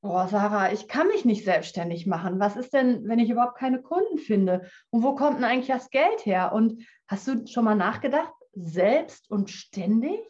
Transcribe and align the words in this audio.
Oh, 0.00 0.24
Sarah, 0.30 0.72
ich 0.72 0.86
kann 0.86 1.08
mich 1.08 1.24
nicht 1.24 1.44
selbstständig 1.44 2.06
machen. 2.06 2.38
Was 2.38 2.54
ist 2.54 2.72
denn, 2.72 3.08
wenn 3.08 3.18
ich 3.18 3.30
überhaupt 3.30 3.58
keine 3.58 3.82
Kunden 3.82 4.18
finde? 4.18 4.70
Und 4.90 5.02
wo 5.02 5.16
kommt 5.16 5.38
denn 5.38 5.44
eigentlich 5.44 5.66
das 5.66 5.90
Geld 5.90 6.24
her? 6.24 6.52
Und 6.52 6.86
hast 7.08 7.26
du 7.26 7.44
schon 7.48 7.64
mal 7.64 7.74
nachgedacht, 7.74 8.32
selbst 8.54 9.28
und 9.28 9.50
ständig? 9.50 10.20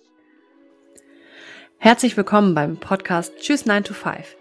Herzlich 1.76 2.16
willkommen 2.16 2.54
beim 2.54 2.78
Podcast 2.78 3.36
Tschüss 3.40 3.66
9 3.66 3.84
to 3.84 3.92
5. 3.92 4.38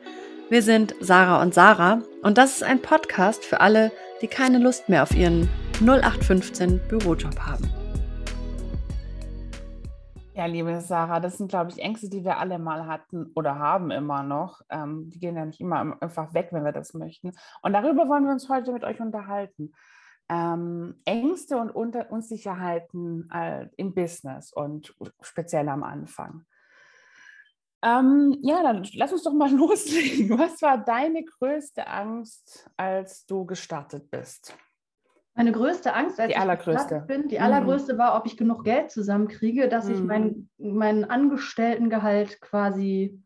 Wir 0.49 0.61
sind 0.61 0.95
Sarah 1.01 1.41
und 1.41 1.53
Sarah 1.53 2.03
und 2.23 2.37
das 2.37 2.53
ist 2.53 2.63
ein 2.63 2.81
Podcast 2.81 3.43
für 3.43 3.59
alle, 3.59 3.91
die 4.21 4.27
keine 4.27 4.59
Lust 4.59 4.87
mehr 4.87 5.03
auf 5.03 5.13
ihren 5.13 5.49
0815 5.81 6.79
Bürojob 6.87 7.37
haben. 7.37 7.69
Ja, 10.37 10.45
liebe 10.45 10.79
Sarah, 10.81 11.19
das 11.19 11.39
sind, 11.39 11.47
glaube 11.47 11.71
ich, 11.71 11.79
Ängste, 11.79 12.09
die 12.09 12.23
wir 12.23 12.37
alle 12.37 12.59
mal 12.59 12.85
hatten 12.85 13.31
oder 13.33 13.57
haben 13.57 13.89
immer 13.89 14.21
noch. 14.21 14.61
Ähm, 14.69 15.09
die 15.09 15.19
gehen 15.19 15.35
ja 15.35 15.43
nicht 15.43 15.59
immer 15.59 15.97
einfach 15.99 16.31
weg, 16.35 16.49
wenn 16.51 16.63
wir 16.63 16.71
das 16.71 16.93
möchten. 16.93 17.31
Und 17.63 17.73
darüber 17.73 18.07
wollen 18.07 18.25
wir 18.25 18.33
uns 18.33 18.47
heute 18.47 18.71
mit 18.71 18.83
euch 18.83 18.99
unterhalten. 18.99 19.73
Ähm, 20.29 21.01
Ängste 21.05 21.57
und 21.57 21.71
Unter 21.71 22.11
Unsicherheiten 22.11 23.27
äh, 23.33 23.67
im 23.77 23.95
Business 23.95 24.53
und 24.53 24.93
speziell 25.21 25.69
am 25.69 25.81
Anfang. 25.81 26.43
Ähm, 27.81 28.37
ja, 28.41 28.61
dann 28.61 28.87
lass 28.93 29.13
uns 29.13 29.23
doch 29.23 29.33
mal 29.33 29.51
loslegen. 29.55 30.37
Was 30.37 30.61
war 30.61 30.77
deine 30.77 31.25
größte 31.25 31.87
Angst, 31.87 32.69
als 32.77 33.25
du 33.25 33.43
gestartet 33.43 34.11
bist? 34.11 34.55
Meine 35.37 35.51
größte 35.51 35.93
Angst, 35.93 36.19
als 36.19 36.29
die 36.29 36.33
ich 36.33 36.39
allergrößte. 36.39 37.05
bin, 37.07 37.27
die 37.27 37.39
allergrößte 37.39 37.93
mhm. 37.93 37.97
war, 37.99 38.17
ob 38.17 38.25
ich 38.25 38.37
genug 38.37 38.63
Geld 38.63 38.89
zusammenkriege, 38.89 39.69
dass 39.69 39.85
mhm. 39.85 39.93
ich 39.93 40.01
mein, 40.01 40.49
mein 40.57 41.05
Angestelltengehalt 41.05 42.41
quasi 42.41 43.23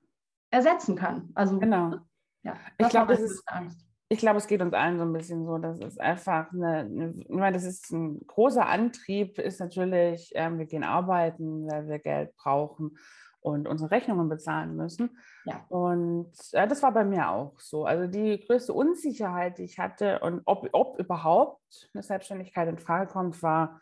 ersetzen 0.51 0.97
kann. 0.97 1.29
Also 1.35 1.57
genau. 1.57 1.95
Ja, 2.43 2.57
ich 2.77 2.89
glaube, 2.89 3.13
das 3.13 3.21
ist 3.21 3.43
Angst. 3.47 3.87
Ich 4.09 4.19
glaube, 4.19 4.39
es 4.39 4.47
geht 4.47 4.61
uns 4.61 4.73
allen 4.73 4.97
so 4.97 5.05
ein 5.05 5.13
bisschen 5.13 5.45
so. 5.45 5.57
Das 5.57 5.79
ist 5.79 6.01
einfach 6.01 6.51
eine, 6.51 6.79
eine 6.79 7.13
ich 7.17 7.29
meine, 7.29 7.53
das 7.53 7.63
ist 7.63 7.89
ein 7.91 8.19
großer 8.27 8.65
Antrieb, 8.67 9.39
ist 9.39 9.61
natürlich, 9.61 10.33
ähm, 10.35 10.59
wir 10.59 10.65
gehen 10.65 10.83
arbeiten, 10.83 11.65
weil 11.65 11.87
wir 11.87 11.99
Geld 11.99 12.35
brauchen 12.35 12.97
und 13.41 13.67
unsere 13.67 13.91
Rechnungen 13.91 14.29
bezahlen 14.29 14.75
müssen. 14.75 15.17
Ja. 15.45 15.65
Und 15.69 16.31
äh, 16.53 16.67
das 16.67 16.83
war 16.83 16.93
bei 16.93 17.03
mir 17.03 17.29
auch 17.29 17.59
so. 17.59 17.85
Also 17.85 18.07
die 18.07 18.39
größte 18.39 18.73
Unsicherheit, 18.73 19.57
die 19.57 19.63
ich 19.63 19.79
hatte 19.79 20.19
und 20.19 20.41
ob, 20.45 20.69
ob 20.71 20.99
überhaupt 20.99 21.89
eine 21.93 22.03
Selbstständigkeit 22.03 22.67
in 22.69 22.77
Frage 22.77 23.11
kommt, 23.11 23.41
war, 23.41 23.81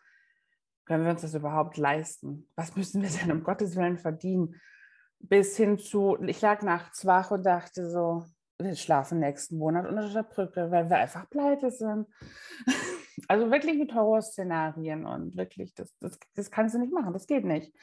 können 0.85 1.03
wir 1.03 1.11
uns 1.11 1.21
das 1.21 1.35
überhaupt 1.35 1.77
leisten? 1.77 2.47
Was 2.55 2.75
müssen 2.75 3.03
wir 3.03 3.09
denn 3.09 3.31
um 3.31 3.43
Gottes 3.43 3.75
Willen 3.75 3.97
verdienen? 3.97 4.55
Bis 5.19 5.57
hin 5.57 5.77
zu, 5.77 6.17
ich 6.25 6.41
lag 6.41 6.61
nachts 6.61 7.05
wach 7.05 7.29
und 7.31 7.45
dachte 7.45 7.89
so, 7.89 8.23
wir 8.57 8.75
schlafen 8.75 9.19
nächsten 9.19 9.57
Monat 9.57 9.87
unter 9.87 10.09
der 10.09 10.23
Brücke, 10.23 10.71
weil 10.71 10.89
wir 10.89 10.97
einfach 10.97 11.29
pleite 11.29 11.71
sind. 11.71 12.07
Also 13.27 13.51
wirklich 13.51 13.77
mit 13.77 13.93
Horrorszenarien 13.93 15.05
und 15.05 15.35
wirklich, 15.35 15.75
das, 15.75 15.93
das, 15.99 16.17
das 16.35 16.49
kannst 16.49 16.73
du 16.73 16.79
nicht 16.79 16.93
machen, 16.93 17.11
das 17.11 17.27
geht 17.27 17.43
nicht. 17.43 17.73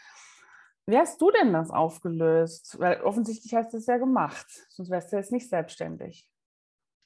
Wie 0.86 0.96
hast 0.96 1.20
du 1.20 1.30
denn 1.32 1.52
das 1.52 1.70
aufgelöst? 1.70 2.78
Weil 2.78 3.00
offensichtlich 3.02 3.54
hast 3.54 3.72
du 3.72 3.78
es 3.78 3.86
ja 3.86 3.98
gemacht, 3.98 4.46
sonst 4.68 4.90
wärst 4.90 5.12
du 5.12 5.16
jetzt 5.16 5.32
nicht 5.32 5.48
selbstständig. 5.48 6.30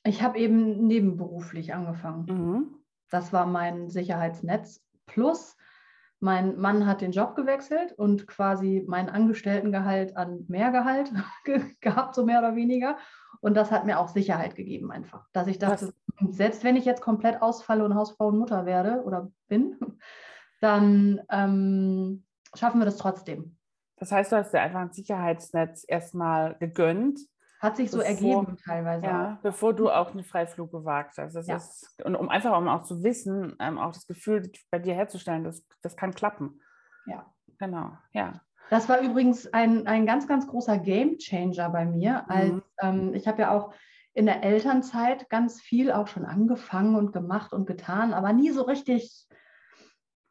Ich 0.05 0.23
habe 0.23 0.39
eben 0.39 0.87
nebenberuflich 0.87 1.75
angefangen. 1.75 2.27
Mhm. 2.27 2.75
Das 3.11 3.33
war 3.33 3.47
mein 3.47 3.91
Sicherheitsnetz. 3.91 4.83
Plus, 5.07 5.57
mein 6.21 6.59
Mann 6.59 6.87
hat 6.87 7.01
den 7.01 7.13
Job 7.13 7.35
gewechselt 7.35 7.93
und 7.93 8.27
quasi 8.27 8.85
mein 8.87 9.09
Angestelltengehalt 9.09 10.17
an 10.17 10.45
Mehrgehalt 10.49 11.11
gehabt, 11.81 12.15
so 12.15 12.25
mehr 12.25 12.39
oder 12.39 12.55
weniger. 12.55 12.99
Und 13.41 13.55
das 13.55 13.71
hat 13.71 13.87
mir 13.87 13.99
auch 13.99 14.09
Sicherheit 14.09 14.55
gegeben, 14.55 14.93
einfach. 14.93 15.27
Dass 15.33 15.47
ich 15.47 15.59
dachte, 15.59 15.95
Was? 16.21 16.37
selbst 16.37 16.63
wenn 16.63 16.77
ich 16.77 16.85
jetzt 16.85 17.01
komplett 17.01 17.41
ausfalle 17.41 17.85
und 17.85 17.95
Hausfrau 17.95 18.29
und 18.29 18.39
Mutter 18.39 18.67
werde 18.67 19.03
oder 19.05 19.31
bin, 19.49 19.79
dann 20.61 21.23
ähm, 21.31 22.25
schaffen 22.55 22.81
wir 22.81 22.85
das 22.85 22.99
trotzdem. 22.99 23.57
Das 24.01 24.11
heißt, 24.11 24.33
du 24.33 24.37
hast 24.37 24.53
dir 24.53 24.61
einfach 24.61 24.81
ein 24.81 24.93
Sicherheitsnetz 24.93 25.85
erstmal 25.87 26.57
gegönnt. 26.57 27.21
Hat 27.61 27.77
sich 27.77 27.91
so 27.91 27.99
bevor, 27.99 28.11
ergeben 28.11 28.57
teilweise. 28.57 29.05
Ja, 29.05 29.35
auch. 29.35 29.43
bevor 29.43 29.75
du 29.75 29.91
auch 29.91 30.13
einen 30.13 30.25
Freiflug 30.25 30.73
gewagt 30.73 31.19
hast. 31.19 31.35
Das 31.35 31.47
ja. 31.47 31.57
ist, 31.57 32.03
und 32.03 32.17
um 32.17 32.31
einfach 32.31 32.57
um 32.57 32.67
auch 32.69 32.83
zu 32.83 33.03
wissen, 33.03 33.55
ähm, 33.61 33.79
auch 33.79 33.93
das 33.93 34.07
Gefühl 34.07 34.51
bei 34.71 34.79
dir 34.79 34.95
herzustellen, 34.95 35.45
das, 35.45 35.63
das 35.83 35.97
kann 35.97 36.15
klappen. 36.15 36.61
Ja. 37.05 37.27
Genau, 37.59 37.93
ja. 38.13 38.41
Das 38.71 38.89
war 38.89 39.01
übrigens 39.01 39.53
ein, 39.53 39.87
ein 39.87 40.07
ganz, 40.07 40.27
ganz 40.27 40.47
großer 40.47 40.79
Game 40.79 41.19
Changer 41.19 41.69
bei 41.69 41.85
mir. 41.85 42.25
Als, 42.31 42.53
mhm. 42.53 42.63
ähm, 42.81 43.15
ich 43.15 43.29
habe 43.29 43.43
ja 43.43 43.51
auch 43.51 43.75
in 44.15 44.25
der 44.25 44.43
Elternzeit 44.43 45.29
ganz 45.29 45.61
viel 45.61 45.93
auch 45.93 46.07
schon 46.07 46.25
angefangen 46.25 46.97
und 46.97 47.13
gemacht 47.13 47.53
und 47.53 47.67
getan, 47.67 48.15
aber 48.15 48.33
nie 48.33 48.51
so 48.51 48.63
richtig 48.63 49.29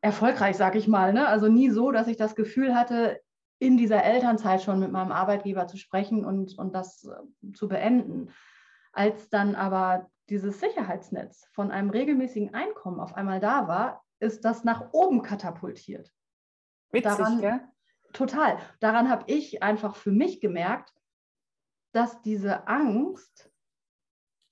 erfolgreich, 0.02 0.58
sag 0.58 0.75
ich 0.75 0.88
mal. 0.88 1.13
Ne? 1.13 1.28
Also 1.28 1.47
nie 1.47 1.69
so, 1.69 1.91
dass 1.91 2.08
ich 2.08 2.18
das 2.18 2.35
Gefühl 2.35 2.74
hatte, 2.74 3.19
in 3.59 3.78
dieser 3.78 4.03
Elternzeit 4.03 4.62
schon 4.64 4.80
mit 4.80 4.92
meinem 4.92 5.12
Arbeitgeber 5.12 5.68
zu 5.68 5.78
sprechen 5.78 6.25
und, 6.25 6.58
und 6.58 6.74
das 6.74 7.03
äh, 7.03 7.52
zu 7.52 7.68
beenden. 7.68 8.31
Als 8.94 9.30
dann 9.30 9.56
aber 9.56 10.09
dieses 10.30 10.59
Sicherheitsnetz 10.59 11.47
von 11.52 11.70
einem 11.72 11.90
regelmäßigen 11.90 12.53
Einkommen 12.53 13.00
auf 13.00 13.16
einmal 13.16 13.40
da 13.40 13.68
war, 13.68 14.03
ist 14.20 14.46
das 14.46 14.64
nach 14.64 14.94
oben 14.94 15.22
katapultiert. 15.22 16.14
Witzig, 16.92 17.18
Daran, 17.18 17.40
ja? 17.42 17.59
Total. 18.14 18.58
Daran 18.80 19.09
habe 19.09 19.25
ich 19.28 19.62
einfach 19.62 19.96
für 19.96 20.12
mich 20.12 20.40
gemerkt, 20.41 20.94
dass 21.91 22.22
diese 22.22 22.68
Angst, 22.68 23.52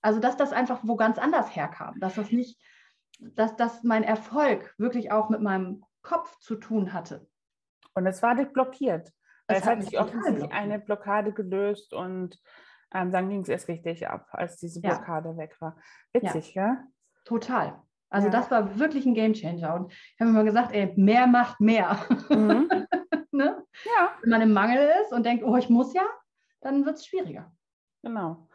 also 0.01 0.19
dass 0.19 0.37
das 0.37 0.51
einfach 0.51 0.81
wo 0.83 0.95
ganz 0.95 1.17
anders 1.17 1.55
herkam, 1.55 1.99
dass 1.99 2.15
das 2.15 2.31
nicht, 2.31 2.61
dass, 3.19 3.55
dass 3.55 3.83
mein 3.83 4.03
Erfolg 4.03 4.73
wirklich 4.77 5.11
auch 5.11 5.29
mit 5.29 5.41
meinem 5.41 5.83
Kopf 6.01 6.37
zu 6.39 6.55
tun 6.55 6.93
hatte. 6.93 7.27
Und 7.97 8.05
es 8.05 8.21
war 8.21 8.35
nicht 8.35 8.53
blockiert. 8.53 9.11
Es, 9.47 9.57
es 9.57 9.65
hat 9.65 9.81
sich 9.81 9.99
offensichtlich 9.99 10.51
eine 10.51 10.77
Blockade 10.77 11.33
gelöst 11.33 11.95
und 11.95 12.39
ähm, 12.93 13.11
dann 13.11 13.27
ging 13.27 13.41
es 13.41 13.49
erst 13.49 13.67
richtig 13.69 14.07
ab, 14.07 14.27
als 14.33 14.57
diese 14.57 14.81
Blockade 14.81 15.29
ja. 15.29 15.37
weg 15.37 15.59
war. 15.59 15.75
Witzig, 16.13 16.53
ja? 16.53 16.65
ja? 16.67 16.83
Total. 17.25 17.81
Also 18.11 18.27
ja. 18.27 18.31
das 18.31 18.51
war 18.51 18.77
wirklich 18.77 19.07
ein 19.07 19.15
Gamechanger. 19.15 19.73
Und 19.73 19.91
ich 19.91 20.21
habe 20.21 20.29
immer 20.29 20.43
gesagt, 20.43 20.73
ey, 20.73 20.93
mehr 20.95 21.25
macht 21.25 21.59
mehr. 21.59 21.97
Mhm. 22.29 22.69
ne? 23.31 23.65
ja. 23.83 24.11
Wenn 24.21 24.29
man 24.29 24.41
im 24.41 24.53
Mangel 24.53 24.91
ist 25.01 25.11
und 25.11 25.25
denkt, 25.25 25.43
oh, 25.43 25.55
ich 25.55 25.69
muss 25.69 25.91
ja, 25.95 26.05
dann 26.61 26.85
wird 26.85 26.97
es 26.97 27.07
schwieriger. 27.07 27.51
Genau. 28.03 28.47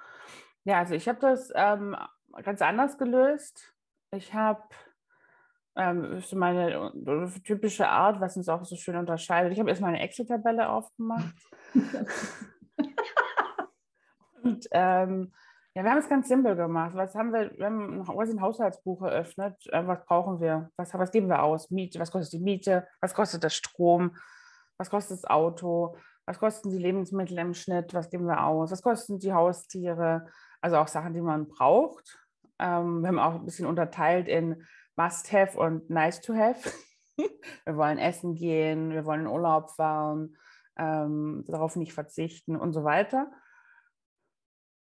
Ja, 0.63 0.79
also 0.79 0.95
ich 0.95 1.09
habe 1.09 1.19
das 1.19 1.51
ähm, 1.57 1.97
ganz 2.45 2.63
anders 2.63 2.97
gelöst. 2.97 3.75
Ich 4.13 4.35
habe 4.35 4.63
ähm, 5.77 6.19
ist 6.19 6.35
meine 6.35 6.93
typische 7.45 7.89
Art, 7.89 8.21
was 8.21 8.37
uns 8.37 8.49
auch 8.49 8.65
so 8.65 8.77
schön 8.77 8.97
unterscheidet. 8.97 9.53
Ich 9.53 9.59
habe 9.59 9.71
erstmal 9.71 9.95
eine 9.95 10.03
Excel-Tabelle 10.03 10.69
aufgemacht. 10.69 11.35
und 14.43 14.69
ähm, 14.71 15.33
ja, 15.75 15.85
wir 15.85 15.91
haben 15.91 15.99
es 15.99 16.09
ganz 16.09 16.29
simpel 16.29 16.55
gemacht. 16.55 16.95
Was 16.95 17.15
haben 17.15 17.33
wir? 17.33 17.51
Wir 17.57 17.67
haben 17.67 18.03
ein 18.03 18.43
Haushaltsbuch 18.43 19.03
eröffnet. 19.03 19.57
Äh, 19.69 19.87
was 19.87 20.05
brauchen 20.05 20.41
wir? 20.41 20.71
Was, 20.77 20.93
was 20.93 21.11
geben 21.11 21.29
wir 21.29 21.43
aus? 21.43 21.71
Miete, 21.71 21.99
was 21.99 22.11
kostet 22.11 22.35
die 22.35 22.45
Miete? 22.45 22.87
Was 23.01 23.15
kostet 23.15 23.43
der 23.43 23.49
Strom? 23.49 24.15
Was 24.77 24.91
kostet 24.91 25.19
das 25.19 25.25
Auto? 25.25 25.97
Was 26.27 26.39
kosten 26.39 26.71
die 26.71 26.79
Lebensmittel 26.79 27.39
im 27.39 27.55
Schnitt? 27.55 27.95
Was 27.95 28.11
geben 28.11 28.27
wir 28.27 28.45
aus? 28.45 28.71
Was 28.71 28.83
kosten 28.83 29.19
die 29.19 29.33
Haustiere? 29.33 30.27
Also 30.61 30.77
auch 30.77 30.89
Sachen, 30.89 31.15
die 31.15 31.23
man 31.23 31.49
braucht. 31.49 32.19
Ähm, 32.59 33.01
wir 33.01 33.09
haben 33.09 33.19
auch 33.19 33.37
ein 33.37 33.47
bisschen 33.47 33.67
unterteilt 33.67 34.29
in 34.29 34.67
Must-Have 34.97 35.59
und 35.59 35.91
Nice-to-Have. 35.91 36.71
wir 37.65 37.77
wollen 37.77 37.99
essen 37.99 38.35
gehen, 38.35 38.91
wir 38.91 39.05
wollen 39.05 39.23
in 39.23 39.27
Urlaub 39.27 39.71
fahren, 39.71 40.37
ähm, 40.77 41.45
darauf 41.47 41.77
nicht 41.77 41.93
verzichten 41.93 42.57
und 42.57 42.73
so 42.73 42.85
weiter. 42.85 43.31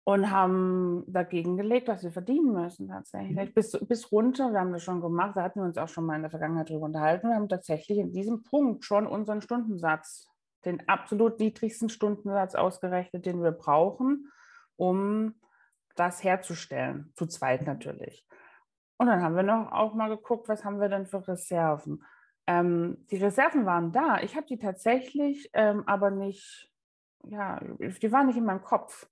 Und 0.04 0.30
haben 0.30 1.04
dagegen 1.06 1.56
gelegt, 1.56 1.88
was 1.88 2.02
wir 2.02 2.10
verdienen 2.10 2.52
müssen 2.52 2.88
tatsächlich. 2.88 3.50
Mhm. 3.50 3.54
Bis, 3.54 3.78
bis 3.86 4.10
runter, 4.10 4.52
wir 4.52 4.60
haben 4.60 4.72
das 4.72 4.82
schon 4.82 5.00
gemacht, 5.00 5.36
da 5.36 5.42
hatten 5.42 5.60
wir 5.60 5.66
uns 5.66 5.78
auch 5.78 5.88
schon 5.88 6.06
mal 6.06 6.16
in 6.16 6.22
der 6.22 6.30
Vergangenheit 6.30 6.70
darüber 6.70 6.86
unterhalten. 6.86 7.28
Wir 7.28 7.36
haben 7.36 7.48
tatsächlich 7.48 7.98
in 7.98 8.12
diesem 8.12 8.42
Punkt 8.42 8.84
schon 8.84 9.06
unseren 9.06 9.42
Stundensatz, 9.42 10.26
den 10.64 10.88
absolut 10.88 11.38
niedrigsten 11.38 11.88
Stundensatz 11.88 12.54
ausgerechnet, 12.54 13.26
den 13.26 13.42
wir 13.42 13.52
brauchen, 13.52 14.30
um 14.76 15.34
das 15.96 16.24
herzustellen. 16.24 17.12
Zu 17.14 17.26
zweit 17.26 17.66
natürlich. 17.66 18.26
Und 19.00 19.06
dann 19.06 19.22
haben 19.22 19.34
wir 19.34 19.42
noch 19.42 19.72
auch 19.72 19.94
mal 19.94 20.10
geguckt, 20.10 20.46
was 20.46 20.62
haben 20.62 20.78
wir 20.78 20.90
denn 20.90 21.06
für 21.06 21.26
Reserven. 21.26 22.04
Ähm, 22.46 22.98
die 23.10 23.16
Reserven 23.16 23.64
waren 23.64 23.92
da. 23.92 24.20
Ich 24.20 24.36
habe 24.36 24.44
die 24.46 24.58
tatsächlich, 24.58 25.48
ähm, 25.54 25.84
aber 25.86 26.10
nicht, 26.10 26.70
ja, 27.24 27.58
die 27.78 28.12
waren 28.12 28.26
nicht 28.26 28.36
in 28.36 28.44
meinem 28.44 28.62
Kopf. 28.62 29.08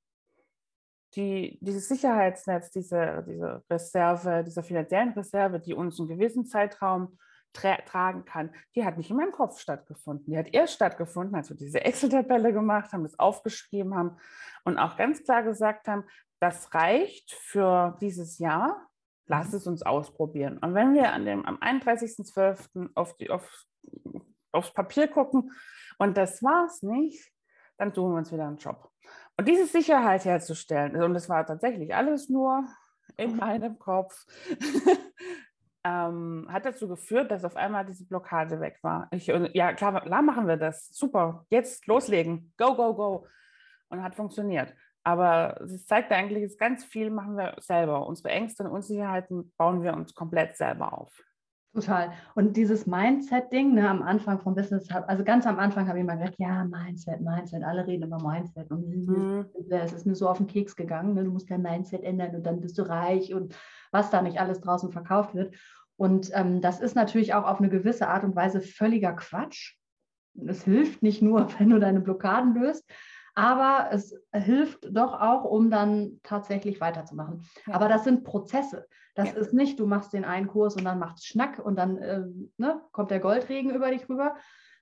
Die, 1.15 1.59
dieses 1.63 1.89
Sicherheitsnetz, 1.89 2.71
diese, 2.71 3.25
diese 3.27 3.65
Reserve, 3.71 4.45
dieser 4.45 4.63
finanziellen 4.63 5.15
Reserve, 5.15 5.59
die 5.59 5.73
uns 5.73 5.99
einen 5.99 6.11
gewissen 6.11 6.45
Zeitraum 6.45 7.17
tra 7.55 7.77
tragen 7.87 8.27
kann, 8.27 8.55
die 8.75 8.85
hat 8.85 8.99
nicht 8.99 9.09
in 9.09 9.17
meinem 9.17 9.33
Kopf 9.33 9.59
stattgefunden. 9.59 10.27
Die 10.27 10.37
hat 10.37 10.53
erst 10.53 10.75
stattgefunden, 10.75 11.35
als 11.35 11.49
wir 11.49 11.57
diese 11.57 11.83
Excel-Tabelle 11.83 12.53
gemacht 12.53 12.93
haben, 12.93 13.05
das 13.05 13.19
aufgeschrieben 13.19 13.95
haben 13.95 14.19
und 14.65 14.77
auch 14.77 14.99
ganz 14.99 15.25
klar 15.25 15.43
gesagt 15.43 15.89
haben, 15.89 16.05
das 16.41 16.75
reicht 16.75 17.33
für 17.33 17.97
dieses 18.03 18.39
Jahr, 18.39 18.88
lass 19.29 19.53
es 19.53 19.67
uns 19.67 19.83
ausprobieren. 19.83 20.59
Und 20.59 20.75
wenn 20.75 20.95
wir 20.95 21.13
an 21.13 21.25
dem, 21.25 21.45
am 21.45 21.57
31.12. 21.57 22.91
Auf 22.95 23.15
auf, 23.29 23.65
aufs 24.53 24.73
Papier 24.73 25.09
gucken 25.09 25.53
und 25.99 26.17
das 26.17 26.43
war 26.43 26.67
es 26.67 26.83
nicht, 26.83 27.31
dann 27.77 27.93
suchen 27.93 28.13
wir 28.13 28.19
uns 28.19 28.33
wieder 28.33 28.47
einen 28.47 28.57
Job. 28.57 28.91
Und 29.37 29.47
diese 29.47 29.67
Sicherheit 29.67 30.25
herzustellen, 30.25 31.01
und 31.01 31.15
das 31.15 31.29
war 31.29 31.47
tatsächlich 31.47 31.95
alles 31.95 32.29
nur 32.29 32.65
in 33.17 33.37
meinem 33.37 33.79
Kopf, 33.79 34.27
ähm, 35.85 36.47
hat 36.51 36.65
dazu 36.65 36.89
geführt, 36.89 37.31
dass 37.31 37.45
auf 37.45 37.57
einmal 37.57 37.87
diese 37.87 38.05
Blockade 38.07 38.61
weg 38.61 38.79
war. 38.83 39.09
Ich, 39.13 39.27
ja, 39.27 39.73
klar, 39.75 40.01
klar 40.01 40.23
machen 40.23 40.49
wir 40.49 40.57
das. 40.57 40.89
Super, 40.89 41.47
jetzt 41.51 41.87
loslegen. 41.87 42.53
Go, 42.57 42.75
go, 42.75 42.95
go. 42.95 43.27
Und 43.91 44.03
hat 44.03 44.15
funktioniert. 44.15 44.75
Aber 45.09 45.59
es 45.63 45.87
zeigt 45.87 46.13
eigentlich, 46.13 46.43
dass 46.45 46.59
ganz 46.59 46.85
viel 46.85 47.09
machen 47.09 47.39
wir 47.39 47.55
selber. 47.61 48.07
Unsere 48.07 48.29
Ängste 48.29 48.65
und 48.65 48.71
Unsicherheiten 48.71 49.55
bauen 49.57 49.83
wir 49.83 49.95
uns 49.95 50.15
komplett 50.15 50.59
selber 50.59 50.99
auf. 50.99 51.11
Total. 51.73 52.13
Und 52.35 52.59
dieses 52.59 52.87
Mindset-Ding, 52.87 53.73
ne, 53.73 53.89
am 53.89 54.03
Anfang 54.03 54.39
vom 54.39 54.55
Business, 54.55 54.87
also 54.91 55.25
ganz 55.25 55.47
am 55.47 55.59
Anfang 55.59 55.89
habe 55.89 55.97
ich 55.97 56.05
immer 56.05 56.19
gesagt, 56.19 56.35
ja, 56.37 56.63
Mindset, 56.63 57.23
Mindset, 57.23 57.65
alle 57.65 57.87
reden 57.87 58.07
über 58.07 58.19
Mindset. 58.19 58.71
Und 58.71 58.87
mhm. 58.87 59.47
es 59.71 59.95
ist 59.95 60.05
mir 60.05 60.15
so 60.15 60.29
auf 60.29 60.37
den 60.37 60.47
Keks 60.47 60.77
gegangen, 60.77 61.15
ne, 61.15 61.25
du 61.25 61.31
musst 61.31 61.51
dein 61.51 61.63
Mindset 61.63 62.03
ändern 62.03 62.37
und 62.37 62.45
dann 62.45 62.61
bist 62.61 62.77
du 62.77 62.83
reich 62.83 63.33
und 63.33 63.57
was 63.91 64.11
da 64.11 64.21
nicht 64.21 64.39
alles 64.39 64.61
draußen 64.61 64.93
verkauft 64.93 65.35
wird. 65.35 65.55
Und 65.97 66.31
ähm, 66.35 66.61
das 66.61 66.81
ist 66.81 66.97
natürlich 66.97 67.33
auch 67.33 67.47
auf 67.47 67.61
eine 67.61 67.71
gewisse 67.71 68.09
Art 68.09 68.25
und 68.25 68.37
Weise 68.37 68.61
völliger 68.61 69.15
Quatsch. 69.15 69.75
Es 70.47 70.65
hilft 70.65 71.03
nicht 71.03 71.23
nur, 71.23 71.49
wenn 71.59 71.71
du 71.71 71.79
deine 71.79 72.01
Blockaden 72.01 72.55
löst, 72.55 72.85
aber 73.39 73.91
es 73.93 74.13
hilft 74.33 74.89
doch 74.91 75.21
auch, 75.21 75.45
um 75.45 75.71
dann 75.71 76.19
tatsächlich 76.25 76.81
weiterzumachen. 76.81 77.45
Ja. 77.69 77.75
Aber 77.75 77.89
das 77.89 78.03
sind 78.03 78.25
Prozesse. 78.25 78.89
Das 79.15 79.33
ja. 79.33 79.39
ist 79.39 79.55
nicht, 79.55 79.79
du 79.79 79.87
machst 79.87 80.13
den 80.13 80.25
einen 80.25 80.49
Kurs 80.49 80.75
und 80.75 80.85
dann 80.85 80.99
macht 80.99 81.19
es 81.19 81.25
Schnack 81.25 81.61
und 81.61 81.77
dann 81.77 81.99
äh, 81.99 82.25
ne, 82.57 82.83
kommt 82.91 83.13
der 83.13 83.21
Goldregen 83.21 83.71
über 83.71 83.93
dich 83.93 84.09
rüber, 84.09 84.35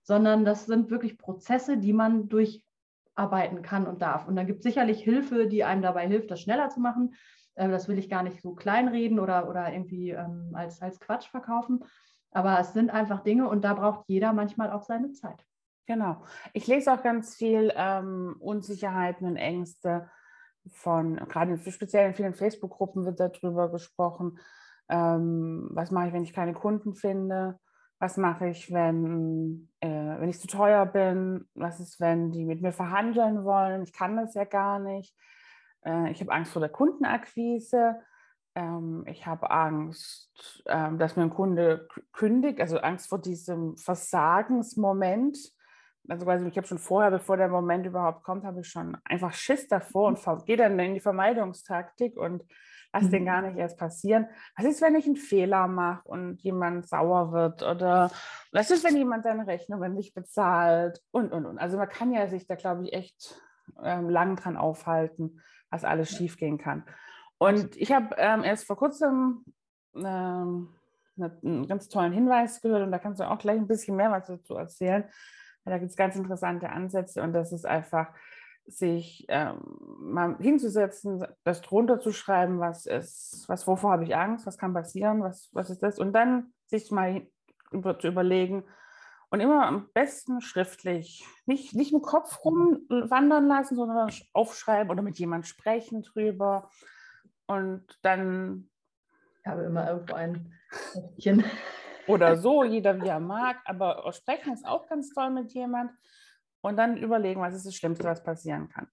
sondern 0.05 0.47
das 0.47 0.64
sind 0.64 0.88
wirklich 0.88 1.19
Prozesse, 1.19 1.76
die 1.76 1.93
man 1.93 2.31
durcharbeiten 2.31 3.61
kann 3.61 3.87
und 3.87 4.00
darf. 4.00 4.26
Und 4.26 4.37
dann 4.37 4.47
gibt 4.47 4.61
es 4.61 4.64
sicherlich 4.64 5.02
Hilfe, 5.02 5.49
die 5.49 5.62
einem 5.62 5.82
dabei 5.82 6.06
hilft, 6.06 6.31
das 6.31 6.41
schneller 6.41 6.70
zu 6.70 6.81
machen. 6.81 7.14
Äh, 7.56 7.69
das 7.69 7.88
will 7.88 7.99
ich 7.99 8.09
gar 8.09 8.23
nicht 8.23 8.41
so 8.41 8.55
kleinreden 8.55 9.20
oder, 9.20 9.50
oder 9.50 9.70
irgendwie 9.70 10.12
ähm, 10.12 10.52
als, 10.55 10.81
als 10.81 10.99
Quatsch 10.99 11.29
verkaufen. 11.29 11.85
Aber 12.31 12.59
es 12.59 12.73
sind 12.73 12.88
einfach 12.88 13.20
Dinge 13.20 13.50
und 13.50 13.64
da 13.64 13.75
braucht 13.75 14.06
jeder 14.09 14.32
manchmal 14.32 14.73
auch 14.73 14.82
seine 14.82 15.12
Zeit. 15.12 15.44
Genau. 15.87 16.23
Ich 16.53 16.67
lese 16.67 16.93
auch 16.93 17.03
ganz 17.03 17.37
viel 17.37 17.73
ähm, 17.77 18.37
Unsicherheiten 18.41 19.27
und 19.27 19.37
Ängste 19.37 20.11
von, 20.73 21.17
gerade 21.17 21.59
speziell 21.71 22.09
in 22.09 22.15
vielen 22.15 22.35
Facebook-Gruppen 22.35 23.05
wird 23.05 23.21
darüber 23.21 23.71
gesprochen. 23.71 24.38
Ähm, 24.88 25.69
was 25.71 25.91
mache 25.91 26.09
ich, 26.09 26.12
wenn 26.12 26.25
ich 26.25 26.33
keine 26.33 26.55
Kunden 26.55 26.94
finde? 26.94 27.59
Was 27.99 28.17
mache 28.17 28.49
ich, 28.49 28.73
wenn, 28.73 29.69
äh, 29.81 29.88
wenn 29.88 30.29
ich 30.29 30.41
zu 30.41 30.49
teuer 30.49 30.87
bin? 30.87 31.49
Was 31.55 31.81
ist, 31.81 32.00
wenn 32.00 32.31
die 32.31 32.44
mit 32.44 32.62
mir 32.62 32.73
verhandeln 32.73 33.44
wollen? 33.44 33.83
Ich 33.83 33.93
kann 33.93 34.17
das 34.17 34.35
ja 34.35 34.44
gar 34.44 34.79
nicht. 34.79 35.17
Äh, 35.85 36.11
ich 36.11 36.21
habe 36.21 36.33
Angst 36.33 36.53
vor 36.53 36.61
der 36.61 36.69
Kundenakquise. 36.69 38.00
Ähm, 38.55 39.05
ich 39.06 39.27
habe 39.27 39.50
Angst, 39.50 40.62
ähm, 40.67 40.99
dass 40.99 41.17
mir 41.17 41.23
ein 41.23 41.31
Kunde 41.31 41.88
kündigt, 42.12 42.61
also 42.61 42.79
Angst 42.79 43.09
vor 43.09 43.21
diesem 43.21 43.77
Versagensmoment. 43.77 45.56
Also 46.08 46.25
quasi, 46.25 46.47
ich 46.47 46.56
habe 46.56 46.67
schon 46.67 46.79
vorher, 46.79 47.11
bevor 47.11 47.37
der 47.37 47.49
Moment 47.49 47.87
überhaupt 47.87 48.23
kommt, 48.23 48.44
habe 48.44 48.61
ich 48.61 48.69
schon 48.69 48.97
einfach 49.05 49.32
Schiss 49.32 49.69
davor 49.69 50.08
und 50.08 50.47
gehe 50.47 50.56
dann 50.56 50.79
in 50.79 50.94
die 50.94 51.00
Vermeidungstaktik 51.00 52.17
und 52.17 52.44
lasse 52.93 53.06
mhm. 53.06 53.11
den 53.11 53.25
gar 53.26 53.43
nicht 53.43 53.56
erst 53.56 53.79
passieren. 53.79 54.26
Was 54.56 54.67
ist, 54.67 54.82
wenn 54.82 54.94
ich 54.94 55.06
einen 55.06 55.17
Fehler 55.17 55.67
mache 55.69 56.06
und 56.08 56.43
jemand 56.43 56.88
sauer 56.88 57.32
wird? 57.32 57.62
Oder 57.62 58.11
was 58.53 58.70
ist, 58.70 58.85
wenn 58.85 58.97
jemand 58.97 59.25
seine 59.25 59.47
Rechnungen 59.47 59.94
nicht 59.94 60.14
bezahlt? 60.14 61.03
Und, 61.11 61.32
und, 61.32 61.47
und. 61.47 61.58
Also 61.58 61.76
man 61.76 61.88
kann 61.88 62.12
ja 62.12 62.29
sich 62.29 62.47
da, 62.47 62.55
glaube 62.55 62.85
ich, 62.85 62.93
echt 62.93 63.41
ähm, 63.82 64.09
lang 64.09 64.37
dran 64.37 64.56
aufhalten 64.56 65.41
was 65.70 65.85
alles 65.85 66.11
schiefgehen 66.11 66.59
kann. 66.59 66.85
Und 67.38 67.76
ich 67.76 67.93
habe 67.93 68.14
ähm, 68.19 68.44
erst 68.44 68.67
vor 68.67 68.76
kurzem 68.76 69.44
ähm, 69.94 70.69
einen 71.19 71.67
ganz 71.67 71.88
tollen 71.88 72.12
Hinweis 72.12 72.61
gehört 72.61 72.82
und 72.82 72.93
da 72.93 72.99
kannst 72.99 73.20
du 73.20 73.29
auch 73.29 73.38
gleich 73.38 73.59
ein 73.59 73.67
bisschen 73.67 73.97
mehr 73.97 74.11
was 74.11 74.26
dazu 74.26 74.55
erzählen. 74.55 75.05
Da 75.66 75.78
gibt 75.78 75.90
es 75.90 75.96
ganz 75.96 76.16
interessante 76.16 76.70
Ansätze 76.70 77.22
und 77.22 77.32
das 77.32 77.52
ist 77.52 77.66
einfach, 77.66 78.08
sich 78.68 79.26
ähm, 79.28 79.60
mal 80.00 80.36
hinzusetzen, 80.40 81.24
das 81.44 81.60
drunter 81.60 82.00
zu 82.00 82.12
schreiben, 82.12 82.58
was 82.58 82.86
ist, 82.86 83.44
was, 83.48 83.66
wovor 83.66 83.92
habe 83.92 84.04
ich 84.04 84.16
Angst, 84.16 84.44
was 84.44 84.58
kann 84.58 84.74
passieren, 84.74 85.22
was, 85.22 85.50
was 85.52 85.70
ist 85.70 85.82
das 85.82 86.00
und 86.00 86.12
dann 86.12 86.52
sich 86.66 86.90
mal 86.90 87.26
über, 87.70 87.98
zu 87.98 88.08
überlegen, 88.08 88.64
und 89.30 89.40
immer 89.40 89.66
am 89.66 89.88
besten 89.92 90.40
schriftlich. 90.40 91.24
Nicht, 91.46 91.74
nicht 91.74 91.92
im 91.92 92.02
Kopf 92.02 92.44
rumwandern 92.44 93.46
lassen, 93.46 93.76
sondern 93.76 94.10
aufschreiben 94.32 94.90
oder 94.90 95.02
mit 95.02 95.18
jemandem 95.18 95.44
sprechen 95.44 96.02
drüber. 96.02 96.70
Und 97.46 97.84
dann. 98.02 98.70
Ich 99.40 99.46
habe 99.46 99.64
immer 99.64 99.88
irgendwo 99.88 100.14
ein. 100.14 100.54
Oder 102.06 102.37
so, 102.37 102.64
jeder 102.64 103.00
wie 103.00 103.08
er 103.08 103.20
mag. 103.20 103.56
Aber 103.64 104.12
sprechen 104.12 104.53
ist 104.53 104.67
auch 104.67 104.87
ganz 104.88 105.11
toll 105.11 105.31
mit 105.31 105.53
jemand. 105.53 105.93
Und 106.61 106.76
dann 106.76 106.97
überlegen, 106.97 107.41
was 107.41 107.55
ist 107.55 107.67
das 107.67 107.75
Schlimmste, 107.75 108.05
was 108.05 108.23
passieren 108.23 108.69
kann. 108.69 108.88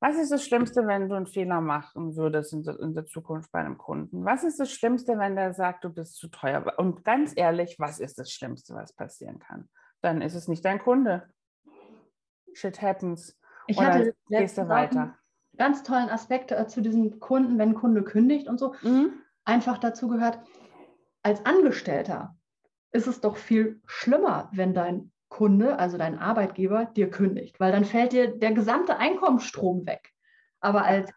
Was 0.00 0.16
ist 0.16 0.30
das 0.30 0.44
Schlimmste, 0.44 0.86
wenn 0.86 1.08
du 1.08 1.16
einen 1.16 1.26
Fehler 1.26 1.60
machen 1.60 2.14
würdest 2.14 2.52
in 2.52 2.62
der, 2.62 2.78
in 2.78 2.94
der, 2.94 3.06
Zukunft 3.06 3.50
bei 3.50 3.58
einem 3.58 3.78
Kunden? 3.78 4.24
Was 4.24 4.44
ist 4.44 4.60
das 4.60 4.70
Schlimmste, 4.70 5.18
wenn 5.18 5.34
der 5.34 5.54
sagt, 5.54 5.84
du 5.84 5.90
bist 5.90 6.16
zu 6.16 6.28
teuer? 6.28 6.72
Und 6.76 7.04
ganz 7.04 7.32
ehrlich, 7.34 7.76
was 7.80 7.98
ist 7.98 8.18
das 8.18 8.30
Schlimmste, 8.30 8.74
was 8.74 8.92
passieren 8.92 9.40
kann? 9.40 9.68
Dann 10.00 10.22
ist 10.22 10.34
es 10.34 10.46
nicht 10.46 10.64
dein 10.64 10.78
Kunde. 10.78 11.28
Shit 12.52 12.80
happens. 12.80 13.36
Ich 13.66 13.76
Oder 13.76 13.94
hatte 13.94 14.14
gehst 14.28 14.56
du 14.56 14.68
weiter. 14.68 15.16
Ganz 15.56 15.82
tollen 15.82 16.08
Aspekt 16.08 16.52
äh, 16.52 16.68
zu 16.68 16.80
diesem 16.80 17.18
Kunden, 17.18 17.58
wenn 17.58 17.70
ein 17.70 17.74
Kunde 17.74 18.04
kündigt 18.04 18.46
und 18.46 18.58
so. 18.58 18.74
Mhm. 18.82 19.12
Einfach 19.44 19.78
dazu 19.78 20.06
gehört, 20.06 20.38
als 21.22 21.44
Angestellter 21.44 22.36
ist 22.92 23.06
es 23.06 23.20
doch 23.20 23.36
viel 23.36 23.80
schlimmer, 23.86 24.50
wenn 24.52 24.74
dein 24.74 25.12
Kunde, 25.28 25.78
also 25.78 25.98
dein 25.98 26.18
Arbeitgeber, 26.18 26.86
dir 26.86 27.10
kündigt, 27.10 27.60
weil 27.60 27.72
dann 27.72 27.84
fällt 27.84 28.12
dir 28.12 28.38
der 28.38 28.52
gesamte 28.52 28.96
Einkommensstrom 28.96 29.86
weg. 29.86 30.12
Aber 30.60 30.84
als 30.84 31.12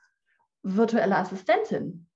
virtuelle 0.63 1.15
Assistentin, 1.15 2.07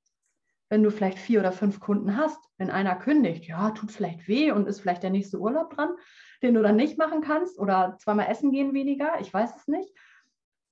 wenn 0.69 0.83
du 0.83 0.91
vielleicht 0.91 1.19
vier 1.19 1.39
oder 1.39 1.51
fünf 1.51 1.79
Kunden 1.79 2.17
hast, 2.17 2.39
wenn 2.57 2.69
einer 2.69 2.95
kündigt, 2.95 3.45
ja, 3.45 3.71
tut 3.71 3.91
vielleicht 3.91 4.27
weh 4.27 4.51
und 4.51 4.67
ist 4.67 4.81
vielleicht 4.81 5.03
der 5.03 5.09
nächste 5.09 5.39
Urlaub 5.39 5.73
dran, 5.73 5.95
den 6.41 6.53
du 6.53 6.61
dann 6.61 6.75
nicht 6.75 6.97
machen 6.97 7.21
kannst 7.21 7.59
oder 7.59 7.97
zweimal 7.99 8.27
essen 8.27 8.51
gehen 8.51 8.73
weniger, 8.73 9.19
ich 9.21 9.33
weiß 9.33 9.55
es 9.55 9.67
nicht. 9.67 9.89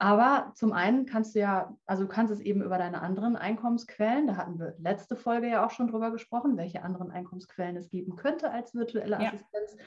Aber 0.03 0.51
zum 0.55 0.73
einen 0.73 1.05
kannst 1.05 1.33
du 1.33 1.39
ja, 1.39 1.77
also 1.85 2.03
du 2.03 2.09
kannst 2.09 2.33
es 2.33 2.41
eben 2.41 2.61
über 2.61 2.77
deine 2.77 3.01
anderen 3.01 3.37
Einkommensquellen, 3.37 4.27
da 4.27 4.35
hatten 4.35 4.59
wir 4.59 4.75
letzte 4.77 5.15
Folge 5.15 5.47
ja 5.47 5.65
auch 5.65 5.71
schon 5.71 5.87
drüber 5.87 6.11
gesprochen, 6.11 6.57
welche 6.57 6.83
anderen 6.83 7.09
Einkommensquellen 7.09 7.77
es 7.77 7.89
geben 7.89 8.17
könnte 8.17 8.51
als 8.51 8.75
virtuelle 8.75 9.17
ja. 9.21 9.29
Assistenz. 9.29 9.77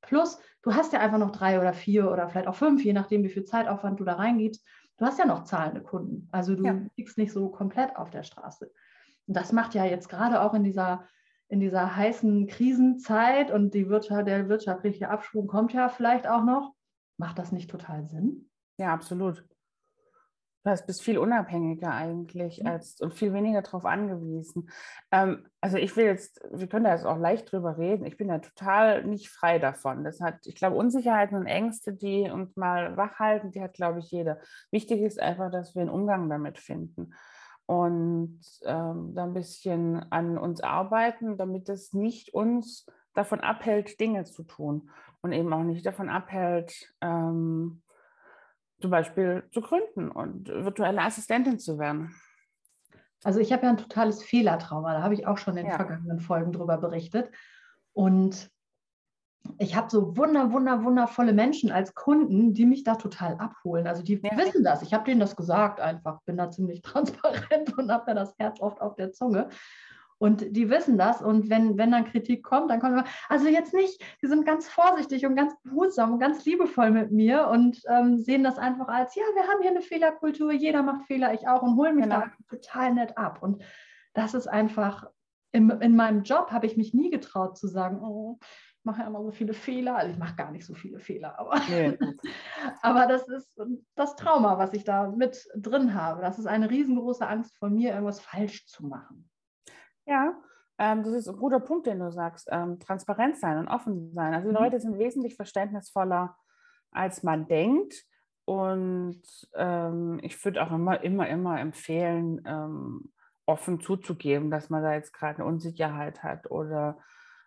Plus, 0.00 0.38
du 0.62 0.74
hast 0.74 0.94
ja 0.94 1.00
einfach 1.00 1.18
noch 1.18 1.32
drei 1.32 1.60
oder 1.60 1.74
vier 1.74 2.10
oder 2.10 2.30
vielleicht 2.30 2.46
auch 2.48 2.54
fünf, 2.54 2.82
je 2.82 2.94
nachdem, 2.94 3.24
wie 3.24 3.28
viel 3.28 3.44
Zeitaufwand 3.44 4.00
du 4.00 4.04
da 4.04 4.14
reingibst. 4.14 4.66
Du 4.96 5.04
hast 5.04 5.18
ja 5.18 5.26
noch 5.26 5.44
zahlende 5.44 5.82
Kunden. 5.82 6.30
Also 6.32 6.54
du 6.54 6.64
ja. 6.64 6.80
liegst 6.96 7.18
nicht 7.18 7.32
so 7.32 7.50
komplett 7.50 7.94
auf 7.96 8.08
der 8.08 8.22
Straße. 8.22 8.72
Und 9.26 9.36
das 9.36 9.52
macht 9.52 9.74
ja 9.74 9.84
jetzt 9.84 10.08
gerade 10.08 10.40
auch 10.40 10.54
in 10.54 10.64
dieser, 10.64 11.06
in 11.48 11.60
dieser 11.60 11.94
heißen 11.94 12.46
Krisenzeit 12.46 13.50
und 13.50 13.74
die 13.74 13.90
Wirtschaft, 13.90 14.26
der 14.26 14.48
wirtschaftliche 14.48 15.10
Abschwung 15.10 15.46
kommt 15.46 15.74
ja 15.74 15.90
vielleicht 15.90 16.26
auch 16.26 16.42
noch. 16.42 16.72
Macht 17.18 17.38
das 17.38 17.52
nicht 17.52 17.68
total 17.68 18.06
Sinn? 18.06 18.48
Ja, 18.78 18.92
absolut. 18.92 19.44
Du 20.64 20.76
bist 20.86 21.02
viel 21.02 21.18
unabhängiger 21.18 21.90
eigentlich 21.90 22.64
als 22.64 23.00
und 23.00 23.14
viel 23.14 23.32
weniger 23.32 23.62
darauf 23.62 23.84
angewiesen. 23.84 24.70
Ähm, 25.10 25.48
also 25.60 25.76
ich 25.76 25.96
will 25.96 26.04
jetzt, 26.04 26.40
wir 26.52 26.68
können 26.68 26.84
da 26.84 26.92
jetzt 26.92 27.04
auch 27.04 27.18
leicht 27.18 27.50
drüber 27.50 27.78
reden. 27.78 28.06
Ich 28.06 28.16
bin 28.16 28.28
ja 28.28 28.38
total 28.38 29.02
nicht 29.04 29.28
frei 29.28 29.58
davon. 29.58 30.04
Das 30.04 30.20
hat, 30.20 30.46
ich 30.46 30.54
glaube, 30.54 30.76
Unsicherheiten 30.76 31.36
und 31.36 31.46
Ängste, 31.46 31.92
die 31.92 32.30
uns 32.30 32.56
mal 32.56 32.96
wach 32.96 33.18
halten, 33.18 33.50
die 33.50 33.60
hat, 33.60 33.74
glaube 33.74 33.98
ich, 33.98 34.12
jeder. 34.12 34.38
Wichtig 34.70 35.00
ist 35.00 35.20
einfach, 35.20 35.50
dass 35.50 35.74
wir 35.74 35.82
einen 35.82 35.90
Umgang 35.90 36.30
damit 36.30 36.58
finden 36.58 37.12
und 37.66 38.40
ähm, 38.64 39.14
da 39.14 39.24
ein 39.24 39.34
bisschen 39.34 40.12
an 40.12 40.38
uns 40.38 40.60
arbeiten, 40.60 41.36
damit 41.38 41.68
es 41.68 41.92
nicht 41.92 42.34
uns 42.34 42.86
davon 43.14 43.40
abhält, 43.40 43.98
Dinge 43.98 44.24
zu 44.24 44.44
tun 44.44 44.90
und 45.22 45.32
eben 45.32 45.52
auch 45.52 45.62
nicht 45.62 45.84
davon 45.84 46.08
abhält, 46.08 46.94
ähm, 47.00 47.82
zum 48.82 48.90
Beispiel 48.90 49.44
zu 49.52 49.62
gründen 49.62 50.10
und 50.10 50.48
virtuelle 50.48 51.00
Assistentin 51.00 51.58
zu 51.58 51.78
werden? 51.78 52.14
Also 53.24 53.38
ich 53.38 53.52
habe 53.52 53.64
ja 53.64 53.70
ein 53.70 53.78
totales 53.78 54.22
Fehlertrauma, 54.22 54.94
da 54.94 55.02
habe 55.02 55.14
ich 55.14 55.26
auch 55.26 55.38
schon 55.38 55.56
in 55.56 55.64
den 55.64 55.70
ja. 55.70 55.76
vergangenen 55.76 56.20
Folgen 56.20 56.52
drüber 56.52 56.76
berichtet. 56.76 57.30
Und 57.92 58.50
ich 59.58 59.76
habe 59.76 59.90
so 59.90 60.16
wunder, 60.16 60.52
wunder, 60.52 60.84
wundervolle 60.84 61.32
Menschen 61.32 61.70
als 61.70 61.94
Kunden, 61.94 62.54
die 62.54 62.66
mich 62.66 62.84
da 62.84 62.96
total 62.96 63.36
abholen. 63.36 63.86
Also 63.86 64.02
die 64.02 64.20
ja. 64.22 64.36
wissen 64.36 64.64
das. 64.64 64.82
Ich 64.82 64.92
habe 64.92 65.04
denen 65.04 65.20
das 65.20 65.36
gesagt 65.36 65.80
einfach, 65.80 66.20
bin 66.22 66.36
da 66.36 66.50
ziemlich 66.50 66.82
transparent 66.82 67.76
und 67.78 67.90
habe 67.90 68.04
da 68.06 68.14
das 68.14 68.34
Herz 68.38 68.60
oft 68.60 68.80
auf 68.80 68.96
der 68.96 69.12
Zunge. 69.12 69.48
Und 70.22 70.54
die 70.56 70.70
wissen 70.70 70.98
das. 70.98 71.20
Und 71.20 71.50
wenn, 71.50 71.76
wenn 71.78 71.90
dann 71.90 72.04
Kritik 72.04 72.44
kommt, 72.44 72.70
dann 72.70 72.78
kommt 72.78 72.92
immer, 72.92 73.04
also 73.28 73.48
jetzt 73.48 73.74
nicht, 73.74 74.00
die 74.22 74.28
sind 74.28 74.46
ganz 74.46 74.68
vorsichtig 74.68 75.26
und 75.26 75.34
ganz 75.34 75.52
behutsam 75.64 76.12
und 76.12 76.20
ganz 76.20 76.44
liebevoll 76.44 76.92
mit 76.92 77.10
mir 77.10 77.48
und 77.48 77.80
ähm, 77.88 78.18
sehen 78.18 78.44
das 78.44 78.56
einfach 78.56 78.86
als, 78.86 79.16
ja, 79.16 79.24
wir 79.34 79.48
haben 79.48 79.60
hier 79.62 79.72
eine 79.72 79.80
Fehlerkultur, 79.80 80.52
jeder 80.52 80.84
macht 80.84 81.08
Fehler, 81.08 81.34
ich 81.34 81.48
auch 81.48 81.62
und 81.62 81.74
holen 81.76 81.96
mich 81.96 82.04
genau. 82.04 82.20
da 82.20 82.32
total 82.48 82.94
nett 82.94 83.18
ab. 83.18 83.42
Und 83.42 83.64
das 84.14 84.34
ist 84.34 84.46
einfach, 84.46 85.10
in, 85.50 85.68
in 85.70 85.96
meinem 85.96 86.22
Job 86.22 86.52
habe 86.52 86.66
ich 86.66 86.76
mich 86.76 86.94
nie 86.94 87.10
getraut 87.10 87.58
zu 87.58 87.66
sagen, 87.66 88.00
oh, 88.00 88.38
ich 88.78 88.84
mache 88.84 89.00
ja 89.00 89.08
immer 89.08 89.24
so 89.24 89.32
viele 89.32 89.54
Fehler. 89.54 89.96
Also 89.96 90.12
ich 90.12 90.18
mache 90.18 90.36
gar 90.36 90.52
nicht 90.52 90.64
so 90.64 90.74
viele 90.74 91.00
Fehler, 91.00 91.36
aber, 91.36 91.60
nee. 91.68 91.98
aber 92.82 93.08
das 93.08 93.26
ist 93.26 93.60
das 93.96 94.14
Trauma, 94.14 94.56
was 94.56 94.72
ich 94.72 94.84
da 94.84 95.10
mit 95.10 95.48
drin 95.56 95.94
habe. 95.94 96.20
Das 96.20 96.38
ist 96.38 96.46
eine 96.46 96.70
riesengroße 96.70 97.26
Angst 97.26 97.58
von 97.58 97.74
mir, 97.74 97.90
irgendwas 97.90 98.20
falsch 98.20 98.66
zu 98.66 98.86
machen. 98.86 99.28
Ja, 100.06 100.34
ähm, 100.78 101.02
das 101.02 101.12
ist 101.12 101.28
ein 101.28 101.36
guter 101.36 101.60
Punkt, 101.60 101.86
den 101.86 102.00
du 102.00 102.10
sagst. 102.10 102.48
Ähm, 102.50 102.78
transparent 102.80 103.38
sein 103.38 103.58
und 103.58 103.68
offen 103.68 104.12
sein. 104.12 104.34
Also 104.34 104.48
die 104.48 104.54
mhm. 104.54 104.62
Leute 104.62 104.80
sind 104.80 104.98
wesentlich 104.98 105.36
verständnisvoller, 105.36 106.36
als 106.90 107.22
man 107.22 107.46
denkt. 107.46 107.94
Und 108.44 109.22
ähm, 109.54 110.18
ich 110.22 110.44
würde 110.44 110.62
auch 110.62 110.72
immer, 110.72 111.02
immer, 111.02 111.28
immer 111.28 111.60
empfehlen, 111.60 112.42
ähm, 112.44 113.12
offen 113.46 113.80
zuzugeben, 113.80 114.50
dass 114.50 114.70
man 114.70 114.82
da 114.82 114.94
jetzt 114.94 115.12
gerade 115.12 115.36
eine 115.38 115.46
Unsicherheit 115.46 116.22
hat 116.22 116.50
oder 116.50 116.98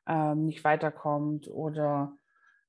ähm, 0.07 0.45
nicht 0.45 0.63
weiterkommt. 0.63 1.50
Oder 1.50 2.13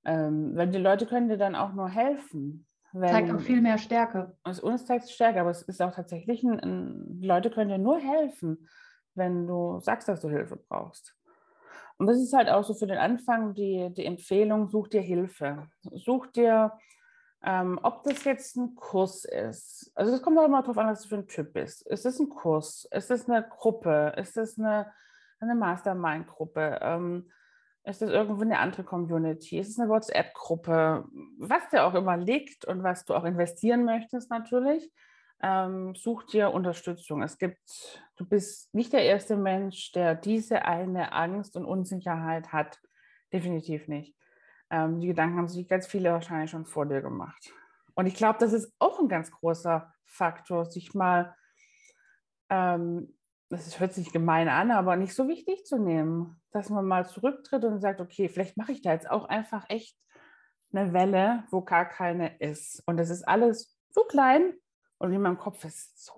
ähm, 0.05 0.57
wenn 0.57 0.73
die 0.73 0.79
Leute 0.79 1.07
können 1.07 1.29
dir 1.29 1.39
dann 1.39 1.55
auch 1.55 1.73
nur 1.75 1.89
helfen. 1.89 2.67
Zeigt 2.93 3.31
auch 3.31 3.41
viel 3.41 3.61
mehr 3.61 3.79
Stärke. 3.79 4.37
Es, 4.43 4.59
uns 4.59 4.87
zeigt 4.87 5.11
Stärke, 5.11 5.41
aber 5.41 5.51
es 5.51 5.63
ist 5.63 5.83
auch 5.83 5.95
tatsächlich, 5.95 6.43
ein, 6.43 6.59
ein, 6.59 7.21
die 7.21 7.27
Leute 7.27 7.51
können 7.51 7.69
dir 7.69 7.79
nur 7.79 7.99
helfen 7.99 8.67
wenn 9.17 9.47
du 9.47 9.81
sagst, 9.81 10.09
dass 10.09 10.21
du 10.21 10.29
Hilfe 10.29 10.57
brauchst. 10.57 11.15
Und 11.99 12.07
das 12.07 12.19
ist 12.19 12.35
halt 12.35 12.49
auch 12.49 12.65
so 12.65 12.75
für 12.75 12.87
den 12.87 12.99
Anfang 12.99 13.55
die, 13.55 13.91
die 13.93 14.05
Empfehlung, 14.05 14.69
such 14.69 14.89
dir 14.89 15.01
Hilfe. 15.01 15.69
Such 15.93 16.27
dir, 16.27 16.73
ähm, 17.43 17.81
ob 17.83 18.03
das 18.03 18.25
jetzt 18.25 18.57
ein 18.57 18.75
Kurs 18.75 19.25
ist. 19.25 19.93
Also 19.95 20.15
es 20.15 20.23
kommt 20.23 20.39
auch 20.39 20.45
immer 20.45 20.61
darauf 20.61 20.79
an, 20.79 20.89
was 20.89 21.03
du 21.03 21.09
für 21.09 21.17
ein 21.17 21.27
Typ 21.27 21.55
bist. 21.55 21.87
Ist 21.87 22.05
es 22.05 22.19
ein 22.19 22.29
Kurs? 22.29 22.87
Ist 22.91 23.11
es 23.11 23.29
eine 23.29 23.49
Gruppe? 23.49 24.13
Ist 24.17 24.37
es 24.37 24.59
eine, 24.59 24.93
eine 25.41 25.55
Mastermind-Gruppe? 25.55 26.79
Ähm, 26.83 27.31
ist 27.85 28.03
das 28.03 28.11
irgendwo 28.11 28.43
eine 28.43 28.59
andere 28.59 28.85
Community? 28.85 29.59
Ist 29.59 29.69
es 29.69 29.79
eine 29.79 29.89
WhatsApp-Gruppe? 29.89 31.07
Was 31.39 31.69
dir 31.71 31.85
auch 31.85 31.95
immer 31.95 32.17
liegt 32.17 32.65
und 32.65 32.83
was 32.83 33.05
du 33.05 33.15
auch 33.15 33.25
investieren 33.25 33.85
möchtest 33.85 34.31
natürlich 34.31 34.93
ähm, 35.43 35.95
such 35.95 36.25
dir 36.25 36.53
Unterstützung. 36.53 37.23
Es 37.23 37.39
gibt, 37.39 38.03
du 38.17 38.27
bist 38.27 38.75
nicht 38.75 38.93
der 38.93 39.05
erste 39.05 39.37
Mensch, 39.37 39.93
der 39.93 40.15
diese 40.15 40.65
eine 40.65 41.13
Angst 41.13 41.57
und 41.57 41.65
Unsicherheit 41.65 42.53
hat. 42.53 42.81
Definitiv 43.33 43.89
nicht. 43.89 44.17
Ähm, 44.71 45.01
die 45.01 45.09
Gedanken 45.09 45.37
haben 45.37 45.49
sich 45.49 45.69
ganz 45.69 45.87
viele 45.87 46.13
wahrscheinlich 46.13 46.51
schon 46.51 46.67
vor 46.67 46.87
dir 46.87 47.03
gemacht. 47.03 47.53
Und 47.95 48.07
ich 48.07 48.15
glaube, 48.15 48.39
das 48.39 48.53
ist 48.53 48.73
auch 48.79 48.99
ein 48.99 49.09
ganz 49.09 49.31
großer 49.31 49.93
Faktor, 50.05 50.67
sich 50.67 50.95
mal, 50.95 51.35
ähm, 52.51 53.15
das 53.49 53.79
hört 53.79 53.95
sich 53.95 54.13
gemein 54.13 54.49
an, 54.49 54.71
aber 54.71 54.97
nicht 54.97 55.15
so 55.15 55.29
wichtig 55.29 55.65
zu 55.65 55.79
nehmen, 55.79 56.41
dass 56.51 56.69
man 56.69 56.85
mal 56.85 57.07
zurücktritt 57.07 57.65
und 57.65 57.81
sagt, 57.81 58.01
okay, 58.01 58.29
vielleicht 58.29 58.57
mache 58.57 58.73
ich 58.73 58.83
da 58.83 58.93
jetzt 58.93 59.11
auch 59.11 59.27
einfach 59.27 59.65
echt 59.69 59.97
eine 60.73 60.93
Welle, 60.93 61.45
wo 61.51 61.63
gar 61.63 61.87
keine 61.87 62.39
ist. 62.39 62.83
Und 62.87 62.97
das 62.97 63.09
ist 63.09 63.27
alles 63.27 63.79
so 63.91 64.03
klein, 64.03 64.53
und 64.99 65.13
in 65.13 65.23
meinem 65.23 65.39
Kopf 65.39 65.65
ist 65.65 66.05
so. 66.05 66.15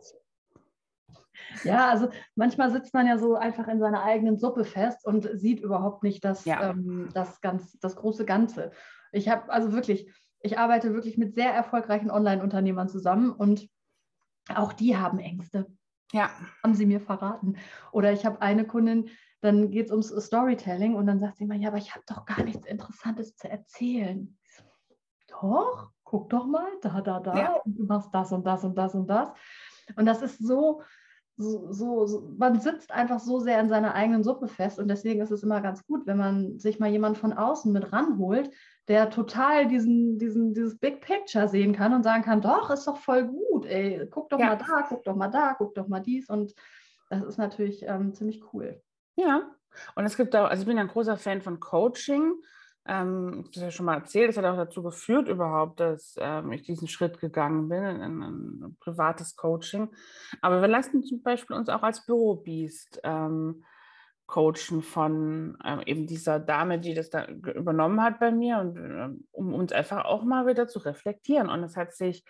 Ja, 1.64 1.88
also 1.88 2.08
manchmal 2.34 2.70
sitzt 2.70 2.94
man 2.94 3.06
ja 3.06 3.18
so 3.18 3.36
einfach 3.36 3.68
in 3.68 3.78
seiner 3.78 4.02
eigenen 4.02 4.38
Suppe 4.38 4.64
fest 4.64 5.04
und 5.04 5.28
sieht 5.34 5.60
überhaupt 5.60 6.02
nicht 6.02 6.24
das, 6.24 6.44
ja. 6.44 6.70
ähm, 6.70 7.08
das, 7.14 7.40
ganz, 7.40 7.78
das 7.78 7.96
große 7.96 8.24
Ganze. 8.24 8.72
Ich 9.12 9.28
habe 9.28 9.50
also 9.50 9.72
wirklich, 9.72 10.12
ich 10.40 10.58
arbeite 10.58 10.94
wirklich 10.94 11.16
mit 11.16 11.34
sehr 11.34 11.52
erfolgreichen 11.52 12.10
Online-Unternehmern 12.10 12.88
zusammen 12.88 13.32
und 13.32 13.68
auch 14.54 14.72
die 14.72 14.96
haben 14.96 15.18
Ängste. 15.18 15.66
Ja. 16.12 16.30
Haben 16.62 16.74
sie 16.74 16.86
mir 16.86 17.00
verraten. 17.00 17.56
Oder 17.92 18.12
ich 18.12 18.24
habe 18.24 18.40
eine 18.40 18.66
Kundin, 18.66 19.10
dann 19.40 19.70
geht 19.70 19.86
es 19.86 19.92
ums 19.92 20.08
Storytelling 20.08 20.94
und 20.94 21.06
dann 21.06 21.20
sagt 21.20 21.36
sie 21.36 21.44
immer, 21.44 21.54
ja, 21.54 21.68
aber 21.68 21.78
ich 21.78 21.94
habe 21.94 22.04
doch 22.06 22.24
gar 22.24 22.42
nichts 22.42 22.66
Interessantes 22.66 23.36
zu 23.36 23.48
erzählen. 23.48 24.36
Doch, 25.28 25.90
guck 26.08 26.30
doch 26.30 26.46
mal, 26.46 26.66
da, 26.80 27.02
da, 27.02 27.20
da, 27.20 27.36
ja. 27.36 27.52
und 27.64 27.78
du 27.78 27.84
machst 27.84 28.08
das 28.14 28.32
und 28.32 28.46
das 28.46 28.64
und 28.64 28.76
das 28.78 28.94
und 28.94 29.08
das. 29.08 29.30
Und 29.94 30.06
das 30.06 30.22
ist 30.22 30.38
so, 30.38 30.80
so, 31.36 31.70
so, 31.70 32.06
so, 32.06 32.34
man 32.38 32.60
sitzt 32.60 32.90
einfach 32.92 33.20
so 33.20 33.40
sehr 33.40 33.60
in 33.60 33.68
seiner 33.68 33.94
eigenen 33.94 34.24
Suppe 34.24 34.48
fest 34.48 34.78
und 34.78 34.88
deswegen 34.88 35.20
ist 35.20 35.30
es 35.30 35.42
immer 35.42 35.60
ganz 35.60 35.86
gut, 35.86 36.06
wenn 36.06 36.16
man 36.16 36.58
sich 36.58 36.80
mal 36.80 36.88
jemand 36.88 37.18
von 37.18 37.34
außen 37.34 37.70
mit 37.72 37.92
ranholt, 37.92 38.50
der 38.88 39.10
total 39.10 39.68
diesen, 39.68 40.18
diesen, 40.18 40.54
dieses 40.54 40.78
Big 40.78 41.02
Picture 41.02 41.46
sehen 41.46 41.74
kann 41.74 41.92
und 41.92 42.04
sagen 42.04 42.24
kann, 42.24 42.40
doch, 42.40 42.70
ist 42.70 42.86
doch 42.86 42.96
voll 42.96 43.28
gut, 43.28 43.66
ey, 43.66 44.08
guck 44.10 44.30
doch 44.30 44.38
ja. 44.38 44.46
mal 44.46 44.56
da, 44.56 44.86
guck 44.88 45.04
doch 45.04 45.14
mal 45.14 45.28
da, 45.28 45.54
guck 45.58 45.74
doch 45.74 45.88
mal 45.88 46.00
dies 46.00 46.30
und 46.30 46.54
das 47.10 47.22
ist 47.22 47.36
natürlich 47.36 47.82
ähm, 47.86 48.14
ziemlich 48.14 48.42
cool. 48.54 48.80
Ja, 49.16 49.42
und 49.94 50.06
es 50.06 50.16
gibt 50.16 50.34
auch, 50.34 50.48
also 50.48 50.62
ich 50.62 50.66
bin 50.66 50.78
ein 50.78 50.88
großer 50.88 51.18
Fan 51.18 51.42
von 51.42 51.60
Coaching 51.60 52.32
ähm, 52.88 53.44
das 53.52 53.62
ja 53.62 53.70
schon 53.70 53.86
mal 53.86 53.98
erzählt, 53.98 54.30
das 54.30 54.38
hat 54.38 54.44
auch 54.46 54.56
dazu 54.56 54.82
geführt 54.82 55.28
überhaupt, 55.28 55.78
dass 55.78 56.16
ähm, 56.18 56.50
ich 56.52 56.62
diesen 56.62 56.88
Schritt 56.88 57.20
gegangen 57.20 57.68
bin 57.68 57.84
in, 57.84 58.00
in, 58.00 58.22
ein 58.22 58.76
privates 58.80 59.36
Coaching. 59.36 59.90
Aber 60.40 60.60
wir 60.60 60.68
lassen 60.68 61.02
zum 61.04 61.22
Beispiel 61.22 61.56
uns 61.56 61.68
auch 61.68 61.82
als 61.82 62.06
Bürobiest 62.06 63.00
ähm, 63.04 63.64
coachen 64.26 64.82
von 64.82 65.58
ähm, 65.64 65.82
eben 65.86 66.06
dieser 66.06 66.40
Dame, 66.40 66.78
die 66.78 66.94
das 66.94 67.10
da 67.10 67.26
übernommen 67.26 68.02
hat 68.02 68.18
bei 68.18 68.30
mir 68.30 68.58
und 68.58 68.76
ähm, 68.76 69.24
um 69.32 69.54
uns 69.54 69.72
einfach 69.72 70.04
auch 70.04 70.24
mal 70.24 70.46
wieder 70.46 70.66
zu 70.66 70.78
reflektieren. 70.80 71.48
Und 71.48 71.62
es 71.62 71.76
hat 71.76 71.94
sich 71.94 72.24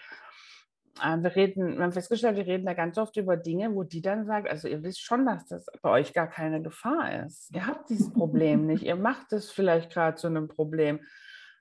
wir 1.01 1.37
reden, 1.37 1.77
wir 1.77 1.85
haben 1.85 1.93
festgestellt, 1.93 2.37
wir 2.37 2.47
reden 2.47 2.67
da 2.67 2.75
ganz 2.75 2.99
oft 2.99 3.17
über 3.17 3.37
Dinge, 3.37 3.75
wo 3.75 3.83
die 3.83 4.03
dann 4.03 4.27
sagt, 4.27 4.49
also 4.49 4.69
ihr 4.69 4.83
wisst 4.83 5.03
schon, 5.03 5.27
dass 5.27 5.47
das 5.47 5.67
bei 5.83 5.91
euch 5.91 6.13
gar 6.13 6.29
keine 6.29 6.63
Gefahr 6.63 7.25
ist. 7.25 7.55
Ihr 7.55 7.67
habt 7.67 7.91
dieses 7.91 8.13
Problem 8.13 8.67
nicht. 8.67 8.83
Ihr 8.83 8.97
macht 8.97 9.33
es 9.33 9.51
vielleicht 9.51 9.93
gerade 9.93 10.17
zu 10.17 10.27
einem 10.27 10.49
Problem. 10.49 11.01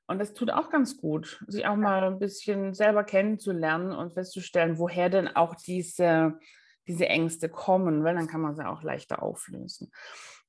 Und 0.08 0.20
das 0.20 0.34
tut 0.34 0.51
auch 0.51 0.70
ganz 0.70 0.98
gut, 0.98 1.44
sich 1.48 1.67
auch 1.67 1.75
mal 1.75 2.03
ein 2.03 2.20
bisschen 2.20 2.74
selber 2.74 3.03
kennenzulernen 3.03 3.91
und 3.91 4.13
festzustellen, 4.13 4.79
woher 4.79 5.10
denn 5.10 5.27
auch 5.27 5.56
diese, 5.56 6.39
diese 6.88 7.08
Ängste 7.08 7.50
kommen, 7.50 8.03
weil 8.03 8.15
dann 8.15 8.27
kann 8.27 8.41
man 8.41 8.56
sie 8.56 8.65
auch 8.65 8.84
leichter 8.84 9.22
auflösen. 9.22 9.91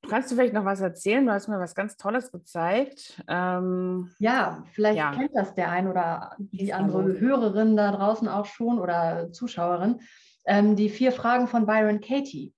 Kannst 0.07 0.31
du 0.31 0.37
vielleicht 0.37 0.55
noch 0.55 0.65
was 0.65 0.81
erzählen? 0.81 1.27
Du 1.27 1.33
hast 1.33 1.49
mir 1.49 1.59
was 1.59 1.75
ganz 1.75 1.97
Tolles 1.97 2.31
gezeigt. 2.31 3.23
Ähm, 3.29 4.11
ja, 4.19 4.65
vielleicht 4.73 4.99
ja. 4.99 5.13
kennt 5.13 5.35
das 5.35 5.55
der 5.55 5.71
ein 5.71 5.89
oder 5.89 6.37
die 6.39 6.73
andere 6.73 7.19
Hörerin 7.19 7.77
da 7.77 7.93
draußen 7.93 8.29
auch 8.29 8.47
schon 8.47 8.79
oder 8.79 9.33
Zuschauerin. 9.33 10.01
Ähm, 10.47 10.77
die 10.77 10.89
vier 10.89 11.13
Fragen 11.13 11.47
von 11.49 11.67
Byron 11.67 12.01
Katie. 12.01 12.55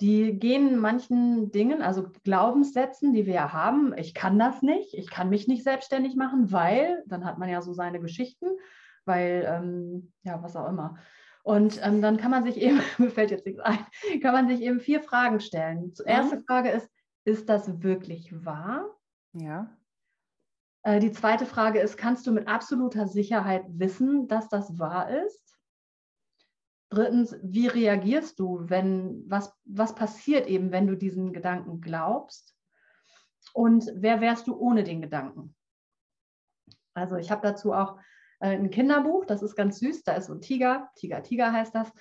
Die 0.00 0.38
gehen 0.38 0.78
manchen 0.78 1.50
Dingen, 1.50 1.82
also 1.82 2.08
Glaubenssätzen, 2.22 3.12
die 3.12 3.26
wir 3.26 3.34
ja 3.34 3.52
haben. 3.52 3.96
Ich 3.96 4.14
kann 4.14 4.38
das 4.38 4.62
nicht, 4.62 4.94
ich 4.94 5.10
kann 5.10 5.28
mich 5.28 5.48
nicht 5.48 5.64
selbstständig 5.64 6.14
machen, 6.14 6.52
weil, 6.52 7.02
dann 7.06 7.24
hat 7.24 7.38
man 7.38 7.48
ja 7.48 7.62
so 7.62 7.72
seine 7.72 7.98
Geschichten, 7.98 8.46
weil, 9.06 9.44
ähm, 9.48 10.12
ja, 10.22 10.40
was 10.42 10.54
auch 10.54 10.68
immer. 10.68 10.96
Und 11.48 11.80
ähm, 11.82 12.02
dann 12.02 12.18
kann 12.18 12.30
man 12.30 12.44
sich 12.44 12.56
eben, 12.60 12.82
mir 12.98 13.10
fällt 13.10 13.30
jetzt 13.30 13.46
nichts 13.46 13.60
ein, 13.60 13.78
kann 14.20 14.34
man 14.34 14.48
sich 14.48 14.60
eben 14.60 14.80
vier 14.80 15.02
Fragen 15.02 15.40
stellen. 15.40 15.94
Die 15.94 16.02
erste 16.04 16.36
mhm. 16.36 16.44
Frage 16.44 16.68
ist, 16.68 16.90
ist 17.24 17.48
das 17.48 17.82
wirklich 17.82 18.44
wahr? 18.44 18.94
Ja. 19.32 19.74
Äh, 20.82 21.00
die 21.00 21.10
zweite 21.10 21.46
Frage 21.46 21.80
ist, 21.80 21.96
kannst 21.96 22.26
du 22.26 22.32
mit 22.32 22.48
absoluter 22.48 23.06
Sicherheit 23.06 23.64
wissen, 23.66 24.28
dass 24.28 24.50
das 24.50 24.78
wahr 24.78 25.08
ist? 25.24 25.56
Drittens, 26.90 27.34
wie 27.42 27.66
reagierst 27.66 28.38
du, 28.38 28.68
wenn 28.68 29.24
was, 29.26 29.50
was 29.64 29.94
passiert 29.94 30.48
eben, 30.48 30.70
wenn 30.70 30.86
du 30.86 30.98
diesen 30.98 31.32
Gedanken 31.32 31.80
glaubst? 31.80 32.54
Und 33.54 33.90
wer 33.94 34.20
wärst 34.20 34.48
du 34.48 34.54
ohne 34.54 34.84
den 34.84 35.00
Gedanken? 35.00 35.56
Also 36.92 37.16
ich 37.16 37.30
habe 37.30 37.40
dazu 37.40 37.72
auch 37.72 37.98
äh, 38.40 38.50
ein 38.50 38.70
Kinderbuch, 38.70 39.24
das 39.24 39.42
ist 39.42 39.56
ganz 39.56 39.78
süß, 39.78 40.04
da 40.04 40.14
ist 40.14 40.26
so 40.26 40.34
ein 40.34 40.40
Tiger, 40.40 40.90
Tiger, 40.96 41.22
Tiger 41.22 41.52
heißt 41.52 41.74
das. 41.74 41.92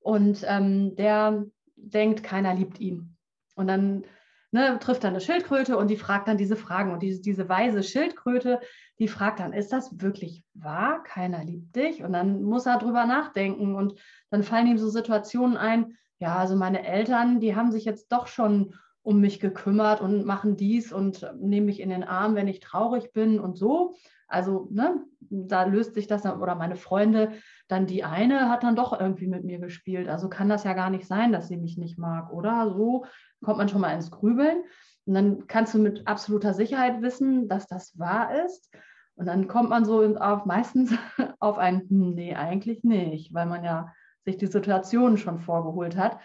Und 0.00 0.44
ähm, 0.46 0.96
der 0.96 1.44
denkt, 1.76 2.22
keiner 2.22 2.54
liebt 2.54 2.80
ihn. 2.80 3.16
Und 3.54 3.68
dann 3.68 4.04
ne, 4.50 4.78
trifft 4.80 5.04
er 5.04 5.10
eine 5.10 5.20
Schildkröte 5.20 5.76
und 5.76 5.88
die 5.88 5.96
fragt 5.96 6.28
dann 6.28 6.36
diese 6.36 6.56
Fragen. 6.56 6.92
Und 6.92 7.02
diese, 7.02 7.20
diese 7.20 7.48
weise 7.48 7.82
Schildkröte, 7.82 8.60
die 8.98 9.08
fragt 9.08 9.40
dann, 9.40 9.52
ist 9.52 9.72
das 9.72 10.00
wirklich 10.00 10.44
wahr? 10.54 11.02
Keiner 11.02 11.44
liebt 11.44 11.74
dich? 11.74 12.02
Und 12.02 12.12
dann 12.12 12.42
muss 12.42 12.66
er 12.66 12.78
drüber 12.78 13.06
nachdenken. 13.06 13.74
Und 13.74 13.98
dann 14.30 14.42
fallen 14.42 14.66
ihm 14.66 14.78
so 14.78 14.88
Situationen 14.88 15.56
ein, 15.56 15.96
ja, 16.18 16.36
also 16.36 16.54
meine 16.56 16.86
Eltern, 16.86 17.40
die 17.40 17.56
haben 17.56 17.72
sich 17.72 17.84
jetzt 17.84 18.12
doch 18.12 18.26
schon 18.26 18.74
um 19.02 19.20
mich 19.20 19.40
gekümmert 19.40 20.00
und 20.00 20.24
machen 20.24 20.56
dies 20.56 20.92
und 20.92 21.28
nehmen 21.40 21.66
mich 21.66 21.80
in 21.80 21.90
den 21.90 22.04
Arm, 22.04 22.34
wenn 22.34 22.48
ich 22.48 22.60
traurig 22.60 23.12
bin 23.12 23.40
und 23.40 23.56
so. 23.56 23.94
Also 24.28 24.68
ne, 24.70 25.04
da 25.20 25.64
löst 25.64 25.94
sich 25.94 26.06
das 26.06 26.22
dann, 26.22 26.40
oder 26.40 26.54
meine 26.54 26.76
Freunde, 26.76 27.32
dann 27.68 27.86
die 27.86 28.04
eine 28.04 28.48
hat 28.48 28.62
dann 28.62 28.76
doch 28.76 28.98
irgendwie 28.98 29.26
mit 29.26 29.44
mir 29.44 29.58
gespielt. 29.58 30.08
Also 30.08 30.28
kann 30.28 30.48
das 30.48 30.64
ja 30.64 30.72
gar 30.72 30.88
nicht 30.88 31.06
sein, 31.06 31.32
dass 31.32 31.48
sie 31.48 31.58
mich 31.58 31.76
nicht 31.76 31.98
mag, 31.98 32.32
oder? 32.32 32.72
So 32.72 33.04
kommt 33.44 33.58
man 33.58 33.68
schon 33.68 33.80
mal 33.80 33.94
ins 33.94 34.10
Grübeln. 34.10 34.62
Und 35.04 35.14
dann 35.14 35.46
kannst 35.48 35.74
du 35.74 35.78
mit 35.78 36.06
absoluter 36.06 36.54
Sicherheit 36.54 37.02
wissen, 37.02 37.48
dass 37.48 37.66
das 37.66 37.98
wahr 37.98 38.44
ist. 38.46 38.70
Und 39.16 39.26
dann 39.26 39.48
kommt 39.48 39.68
man 39.68 39.84
so 39.84 40.02
auf, 40.16 40.46
meistens 40.46 40.94
auf 41.40 41.58
ein, 41.58 41.80
hm, 41.88 42.14
nee, 42.14 42.34
eigentlich 42.34 42.84
nicht, 42.84 43.34
weil 43.34 43.46
man 43.46 43.64
ja 43.64 43.92
sich 44.24 44.36
die 44.36 44.46
Situation 44.46 45.18
schon 45.18 45.40
vorgeholt 45.40 45.96
hat. 45.96 46.18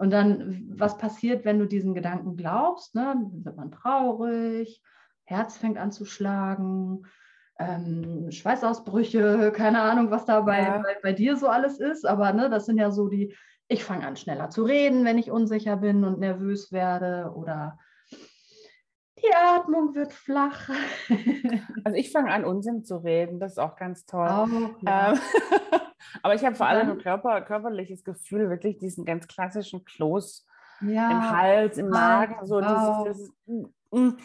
Und 0.00 0.10
dann, 0.12 0.64
was 0.78 0.96
passiert, 0.96 1.44
wenn 1.44 1.58
du 1.58 1.66
diesen 1.66 1.94
Gedanken 1.94 2.34
glaubst? 2.34 2.94
Ne? 2.94 3.02
Dann 3.04 3.44
wird 3.44 3.56
man 3.58 3.70
traurig, 3.70 4.82
Herz 5.24 5.58
fängt 5.58 5.76
an 5.76 5.92
zu 5.92 6.06
schlagen, 6.06 7.02
ähm, 7.58 8.30
Schweißausbrüche, 8.30 9.52
keine 9.54 9.82
Ahnung, 9.82 10.10
was 10.10 10.24
da 10.24 10.40
bei, 10.40 10.62
ja. 10.62 10.78
bei, 10.78 10.96
bei, 11.02 11.12
dir 11.12 11.36
so 11.36 11.48
alles 11.48 11.78
ist. 11.80 12.06
Aber 12.06 12.32
ne, 12.32 12.48
das 12.48 12.64
sind 12.64 12.78
ja 12.78 12.90
so 12.90 13.08
die, 13.08 13.36
ich 13.68 13.84
fange 13.84 14.06
an 14.06 14.16
schneller 14.16 14.48
zu 14.48 14.64
reden, 14.64 15.04
wenn 15.04 15.18
ich 15.18 15.30
unsicher 15.30 15.76
bin 15.76 16.02
und 16.04 16.18
nervös 16.18 16.72
werde 16.72 17.34
oder 17.36 17.78
die 19.18 19.34
Atmung 19.34 19.94
wird 19.94 20.14
flach. 20.14 20.70
Also 21.84 21.96
ich 21.96 22.10
fange 22.10 22.30
an, 22.30 22.44
Unsinn 22.46 22.84
zu 22.84 22.96
reden, 22.96 23.38
das 23.38 23.52
ist 23.52 23.58
auch 23.58 23.76
ganz 23.76 24.06
toll. 24.06 24.28
Auch, 24.28 24.48
ja. 24.80 25.12
ähm, 25.12 25.18
aber 26.22 26.34
ich 26.34 26.44
habe 26.44 26.56
vor 26.56 26.66
allem 26.66 26.90
ein 26.90 26.98
Körper, 26.98 27.40
körperliches 27.42 28.04
Gefühl, 28.04 28.50
wirklich 28.50 28.78
diesen 28.78 29.04
ganz 29.04 29.26
klassischen 29.26 29.84
Kloß 29.84 30.46
ja. 30.82 31.10
im 31.10 31.30
Hals, 31.30 31.78
im 31.78 31.88
Magen, 31.88 32.46
so 32.46 32.56
wow. 32.56 33.04
dieses, 33.04 33.18
dieses 33.18 33.32
mm, 33.46 33.98
mm, 33.98 34.16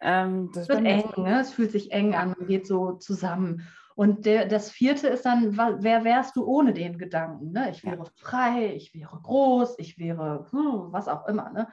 ähm, 0.00 0.50
das 0.52 0.68
wird 0.68 0.84
eng, 0.84 1.04
ne? 1.16 1.40
es 1.40 1.52
fühlt 1.52 1.70
sich 1.70 1.92
eng 1.92 2.14
an 2.14 2.34
und 2.34 2.48
geht 2.48 2.66
so 2.66 2.92
zusammen. 2.92 3.66
Und 3.94 4.26
der, 4.26 4.46
das 4.46 4.70
vierte 4.70 5.08
ist 5.08 5.26
dann, 5.26 5.56
wer 5.56 6.04
wärst 6.04 6.34
du 6.36 6.44
ohne 6.44 6.72
den 6.72 6.98
Gedanken? 6.98 7.52
Ne? 7.52 7.70
Ich 7.70 7.84
wäre 7.84 7.98
ja. 7.98 8.04
frei, 8.16 8.72
ich 8.74 8.94
wäre 8.94 9.20
groß, 9.22 9.78
ich 9.78 9.98
wäre 9.98 10.46
hm, 10.50 10.92
was 10.92 11.08
auch 11.08 11.28
immer. 11.28 11.50
Ne? 11.50 11.68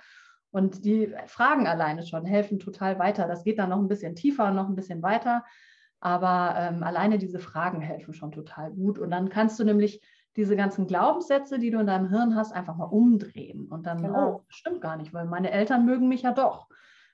Und 0.51 0.83
die 0.83 1.15
Fragen 1.27 1.67
alleine 1.67 2.05
schon 2.05 2.25
helfen 2.25 2.59
total 2.59 2.99
weiter. 2.99 3.27
Das 3.27 3.43
geht 3.43 3.59
dann 3.59 3.69
noch 3.69 3.79
ein 3.79 3.87
bisschen 3.87 4.15
tiefer, 4.15 4.51
noch 4.51 4.67
ein 4.67 4.75
bisschen 4.75 5.01
weiter. 5.01 5.45
Aber 6.01 6.56
ähm, 6.58 6.84
alleine 6.84 7.18
diese 7.18 7.39
Fragen 7.39 7.82
helfen 7.82 8.13
schon 8.13 8.32
total 8.32 8.72
gut. 8.72 9.00
Und 9.00 9.12
dann 9.12 9.29
kannst 9.29 9.60
du 9.60 9.63
nämlich 9.63 10.01
diese 10.36 10.56
ganzen 10.56 10.88
Glaubenssätze, 10.88 11.60
die 11.60 11.72
du 11.72 11.79
in 11.79 11.88
deinem 11.88 12.10
Hirn 12.10 12.36
hast, 12.36 12.53
einfach 12.53 12.75
mal 12.75 12.86
umdrehen. 12.86 13.68
Und 13.68 13.86
dann, 13.86 14.01
genau. 14.01 14.36
oh, 14.36 14.46
stimmt 14.48 14.82
gar 14.82 14.96
nicht, 14.96 15.13
weil 15.13 15.25
meine 15.25 15.51
Eltern 15.51 15.86
mögen 15.86 16.08
mich 16.08 16.22
ja 16.22 16.32
doch. 16.32 16.70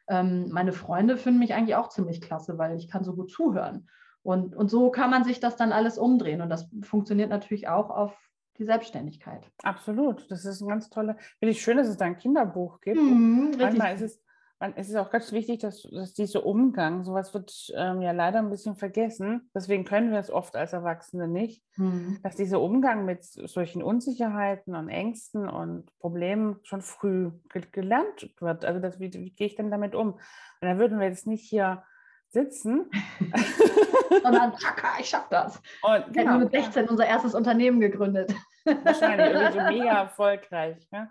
Ähm, 0.08 0.50
meine 0.52 0.74
Freunde 0.74 1.18
finden 1.18 1.40
mich 1.40 1.54
eigentlich 1.54 1.76
auch 1.76 1.90
ziemlich 1.90 2.22
klasse, 2.22 2.58
weil 2.58 2.78
ich 2.78 2.88
kann 2.88 3.04
so 3.04 3.16
gut 3.16 3.32
zuhören. 3.32 3.90
Und, 4.22 4.56
und 4.56 4.70
so 4.70 4.92
kann 4.92 5.10
man 5.10 5.24
sich 5.24 5.40
das 5.40 5.56
dann 5.56 5.72
alles 5.72 5.98
umdrehen. 5.98 6.42
Und 6.42 6.50
das 6.50 6.70
funktioniert 6.82 7.30
natürlich 7.30 7.68
auch 7.68 7.90
auf 7.90 8.16
die 8.58 8.66
Selbstständigkeit. 8.66 9.52
Absolut. 9.64 10.30
Das 10.30 10.46
ist 10.46 10.62
ein 10.62 10.68
ganz 10.68 10.90
toller, 10.90 11.16
finde 11.40 11.52
ich 11.52 11.62
schön, 11.62 11.78
dass 11.78 11.88
es 11.88 11.98
da 11.98 12.06
ein 12.06 12.18
Kinderbuch 12.18 12.82
gibt. 12.82 13.02
Mhm, 13.02 13.56
Manchmal 13.58 13.96
ist 13.96 14.02
es, 14.02 14.22
es 14.76 14.90
ist 14.90 14.96
auch 14.96 15.10
ganz 15.10 15.32
wichtig, 15.32 15.60
dass, 15.60 15.84
dass 15.84 16.14
dieser 16.14 16.46
Umgang, 16.46 17.04
sowas 17.04 17.34
wird 17.34 17.52
ähm, 17.76 18.02
ja 18.02 18.12
leider 18.12 18.40
ein 18.40 18.50
bisschen 18.50 18.76
vergessen. 18.76 19.50
Deswegen 19.54 19.84
können 19.84 20.12
wir 20.12 20.20
es 20.20 20.32
oft 20.32 20.56
als 20.56 20.74
Erwachsene 20.74 21.28
nicht, 21.28 21.62
mhm. 21.76 22.20
dass 22.24 22.36
dieser 22.36 22.62
Umgang 22.62 23.06
mit 23.06 23.24
solchen 23.24 23.84
Unsicherheiten 23.84 24.76
und 24.76 24.90
Ängsten 24.90 25.50
und 25.50 25.90
Problemen 26.00 26.60
schon 26.64 26.82
früh 26.82 27.32
gelernt 27.72 28.34
wird. 28.40 28.66
Also 28.66 28.80
das, 28.80 29.00
wie, 29.00 29.14
wie 29.14 29.32
gehe 29.32 29.48
ich 29.48 29.56
denn 29.56 29.72
damit 29.72 29.94
um? 29.94 30.14
Und 30.14 30.22
dann 30.62 30.80
würden 30.80 31.00
wir 31.00 31.08
jetzt 31.08 31.28
nicht 31.28 31.48
hier 31.48 31.84
sitzen. 32.30 32.90
Sondern, 34.24 34.54
ich 35.00 35.10
schaffe 35.10 35.28
das. 35.30 35.62
Und 35.82 36.14
genau, 36.14 36.16
Hätten 36.16 36.30
wir 36.30 36.38
mit 36.40 36.52
16 36.52 36.90
unser 36.90 37.06
erstes 37.06 37.36
Unternehmen 37.36 37.80
gegründet. 37.80 38.34
Wahrscheinlich, 38.64 39.28
irgendwie 39.28 39.60
so 39.60 39.66
mega 39.68 40.02
erfolgreich. 40.02 40.88
Ja, 40.92 41.10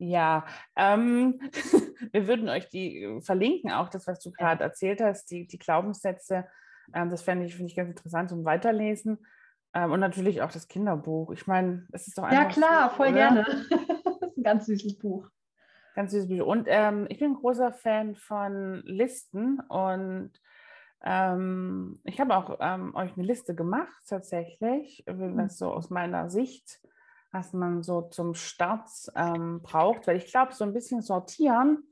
ja 0.00 0.46
ähm, 0.76 1.40
wir 2.12 2.26
würden 2.26 2.48
euch 2.48 2.68
die 2.68 3.02
äh, 3.02 3.20
verlinken, 3.20 3.70
auch 3.70 3.88
das, 3.88 4.06
was 4.06 4.20
du 4.20 4.32
gerade 4.32 4.64
erzählt 4.64 5.00
hast, 5.00 5.30
die, 5.30 5.46
die 5.46 5.58
Glaubenssätze. 5.58 6.46
Ähm, 6.94 7.10
das 7.10 7.22
fände 7.22 7.46
ich, 7.46 7.60
ich 7.60 7.76
ganz 7.76 7.90
interessant 7.90 8.30
zum 8.30 8.44
Weiterlesen. 8.44 9.18
Ähm, 9.74 9.92
und 9.92 10.00
natürlich 10.00 10.42
auch 10.42 10.50
das 10.50 10.66
Kinderbuch. 10.66 11.30
Ich 11.32 11.46
meine, 11.46 11.86
es 11.92 12.08
ist 12.08 12.18
doch 12.18 12.24
einfach. 12.24 12.42
Ja, 12.42 12.48
klar, 12.48 12.90
voll 12.90 13.08
oder? 13.08 13.16
gerne. 13.16 13.44
das 13.44 13.70
ist 14.30 14.38
ein 14.38 14.42
ganz 14.42 14.66
süßes 14.66 14.98
Buch. 14.98 15.28
Ganz 15.94 16.12
süßes 16.12 16.28
Buch. 16.28 16.46
Und 16.46 16.66
ähm, 16.68 17.06
ich 17.08 17.18
bin 17.18 17.32
ein 17.32 17.36
großer 17.36 17.72
Fan 17.72 18.16
von 18.16 18.82
Listen 18.84 19.60
und 19.68 20.32
ähm, 21.02 22.00
ich 22.04 22.20
habe 22.20 22.36
auch 22.36 22.58
ähm, 22.60 22.94
euch 22.94 23.16
eine 23.16 23.26
Liste 23.26 23.54
gemacht, 23.54 24.02
tatsächlich, 24.06 25.04
wie 25.06 25.36
das 25.36 25.56
so 25.56 25.72
aus 25.72 25.88
meiner 25.88 26.28
Sicht, 26.28 26.80
was 27.32 27.52
man 27.52 27.82
so 27.82 28.02
zum 28.02 28.34
Start 28.34 28.88
ähm, 29.14 29.60
braucht, 29.62 30.06
weil 30.06 30.16
ich 30.16 30.30
glaube, 30.30 30.52
so 30.52 30.64
ein 30.64 30.72
bisschen 30.72 31.02
sortieren 31.02 31.84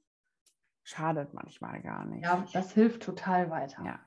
schadet 0.82 1.34
manchmal 1.34 1.82
gar 1.82 2.06
nicht. 2.06 2.24
Ja, 2.24 2.44
das 2.52 2.72
hilft 2.72 3.02
total 3.02 3.50
weiter. 3.50 3.84
Ja. 3.84 4.00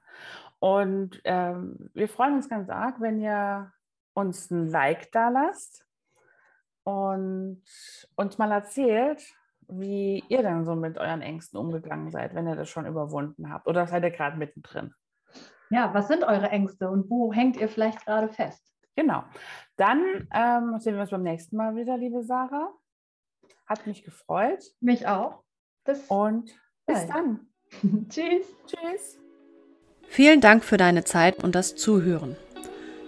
Und 0.60 1.22
ähm, 1.26 1.90
wir 1.94 2.10
freuen 2.10 2.36
uns 2.36 2.50
ganz 2.50 2.70
arg, 2.70 3.00
wenn 3.00 3.20
ihr 3.20 3.72
uns 4.14 4.50
ein 4.50 4.68
Like 4.68 5.12
da 5.12 5.30
lasst 5.30 5.86
und 6.84 7.64
uns 8.16 8.38
mal 8.38 8.52
erzählt, 8.52 9.22
wie 9.68 10.24
ihr 10.28 10.44
dann 10.44 10.66
so 10.66 10.76
mit 10.76 10.98
euren 10.98 11.22
Ängsten 11.22 11.60
umgegangen 11.60 12.12
seid, 12.12 12.36
wenn 12.36 12.48
ihr 12.48 12.56
das 12.56 12.70
schon 12.70 12.86
überwunden 12.86 13.52
habt. 13.52 13.68
Oder 13.68 13.88
seid 13.88 14.04
ihr 14.04 14.12
gerade 14.12 14.38
mittendrin? 14.38 14.94
Ja, 15.70 15.94
was 15.94 16.08
sind 16.08 16.24
eure 16.24 16.50
Ängste 16.50 16.90
und 16.90 17.10
wo 17.10 17.32
hängt 17.32 17.58
ihr 17.58 17.70
vielleicht 17.70 18.06
gerade 18.06 18.28
fest? 18.28 18.71
Genau. 18.96 19.24
Dann 19.78 20.28
ähm, 20.34 20.80
sehen 20.80 20.96
wir 20.96 21.02
uns 21.02 21.12
beim 21.12 21.24
nächsten 21.24 21.56
Mal 21.56 21.76
wieder, 21.76 21.98
liebe 21.98 22.24
Sarah. 22.24 22.72
Hat 23.66 23.88
mich 23.88 24.04
gefreut. 24.04 24.64
Mich 24.80 25.08
auch. 25.08 25.44
Bis 25.86 26.06
und 26.08 26.52
bis 26.86 27.08
dann. 27.08 27.48
Tschüss. 28.10 28.46
Tschüss. 28.68 29.18
Vielen 30.08 30.42
Dank 30.42 30.64
für 30.64 30.78
deine 30.78 31.04
Zeit 31.06 31.42
und 31.44 31.56
das 31.56 31.76
Zuhören. 31.76 32.36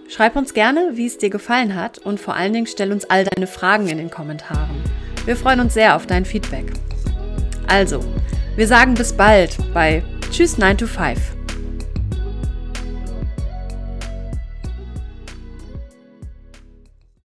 Schreib 0.08 0.36
uns 0.36 0.54
gerne, 0.54 0.92
wie 0.94 1.06
es 1.06 1.18
dir 1.18 1.30
gefallen 1.30 1.74
hat 1.74 1.98
und 1.98 2.20
vor 2.20 2.34
allen 2.34 2.52
Dingen 2.52 2.66
stell 2.66 2.92
uns 2.92 3.04
all 3.04 3.24
deine 3.24 3.46
Fragen 3.46 3.88
in 3.88 3.98
den 3.98 4.10
Kommentaren. 4.10 4.82
Wir 5.24 5.36
freuen 5.36 5.60
uns 5.60 5.74
sehr 5.74 5.96
auf 5.96 6.06
dein 6.06 6.24
Feedback. 6.24 6.72
Also, 7.68 8.00
wir 8.56 8.66
sagen 8.66 8.94
bis 8.94 9.12
bald 9.14 9.56
bei 9.72 10.02
Tschüss 10.30 10.58
9 10.58 10.78
to 10.78 10.86
5. 10.86 11.43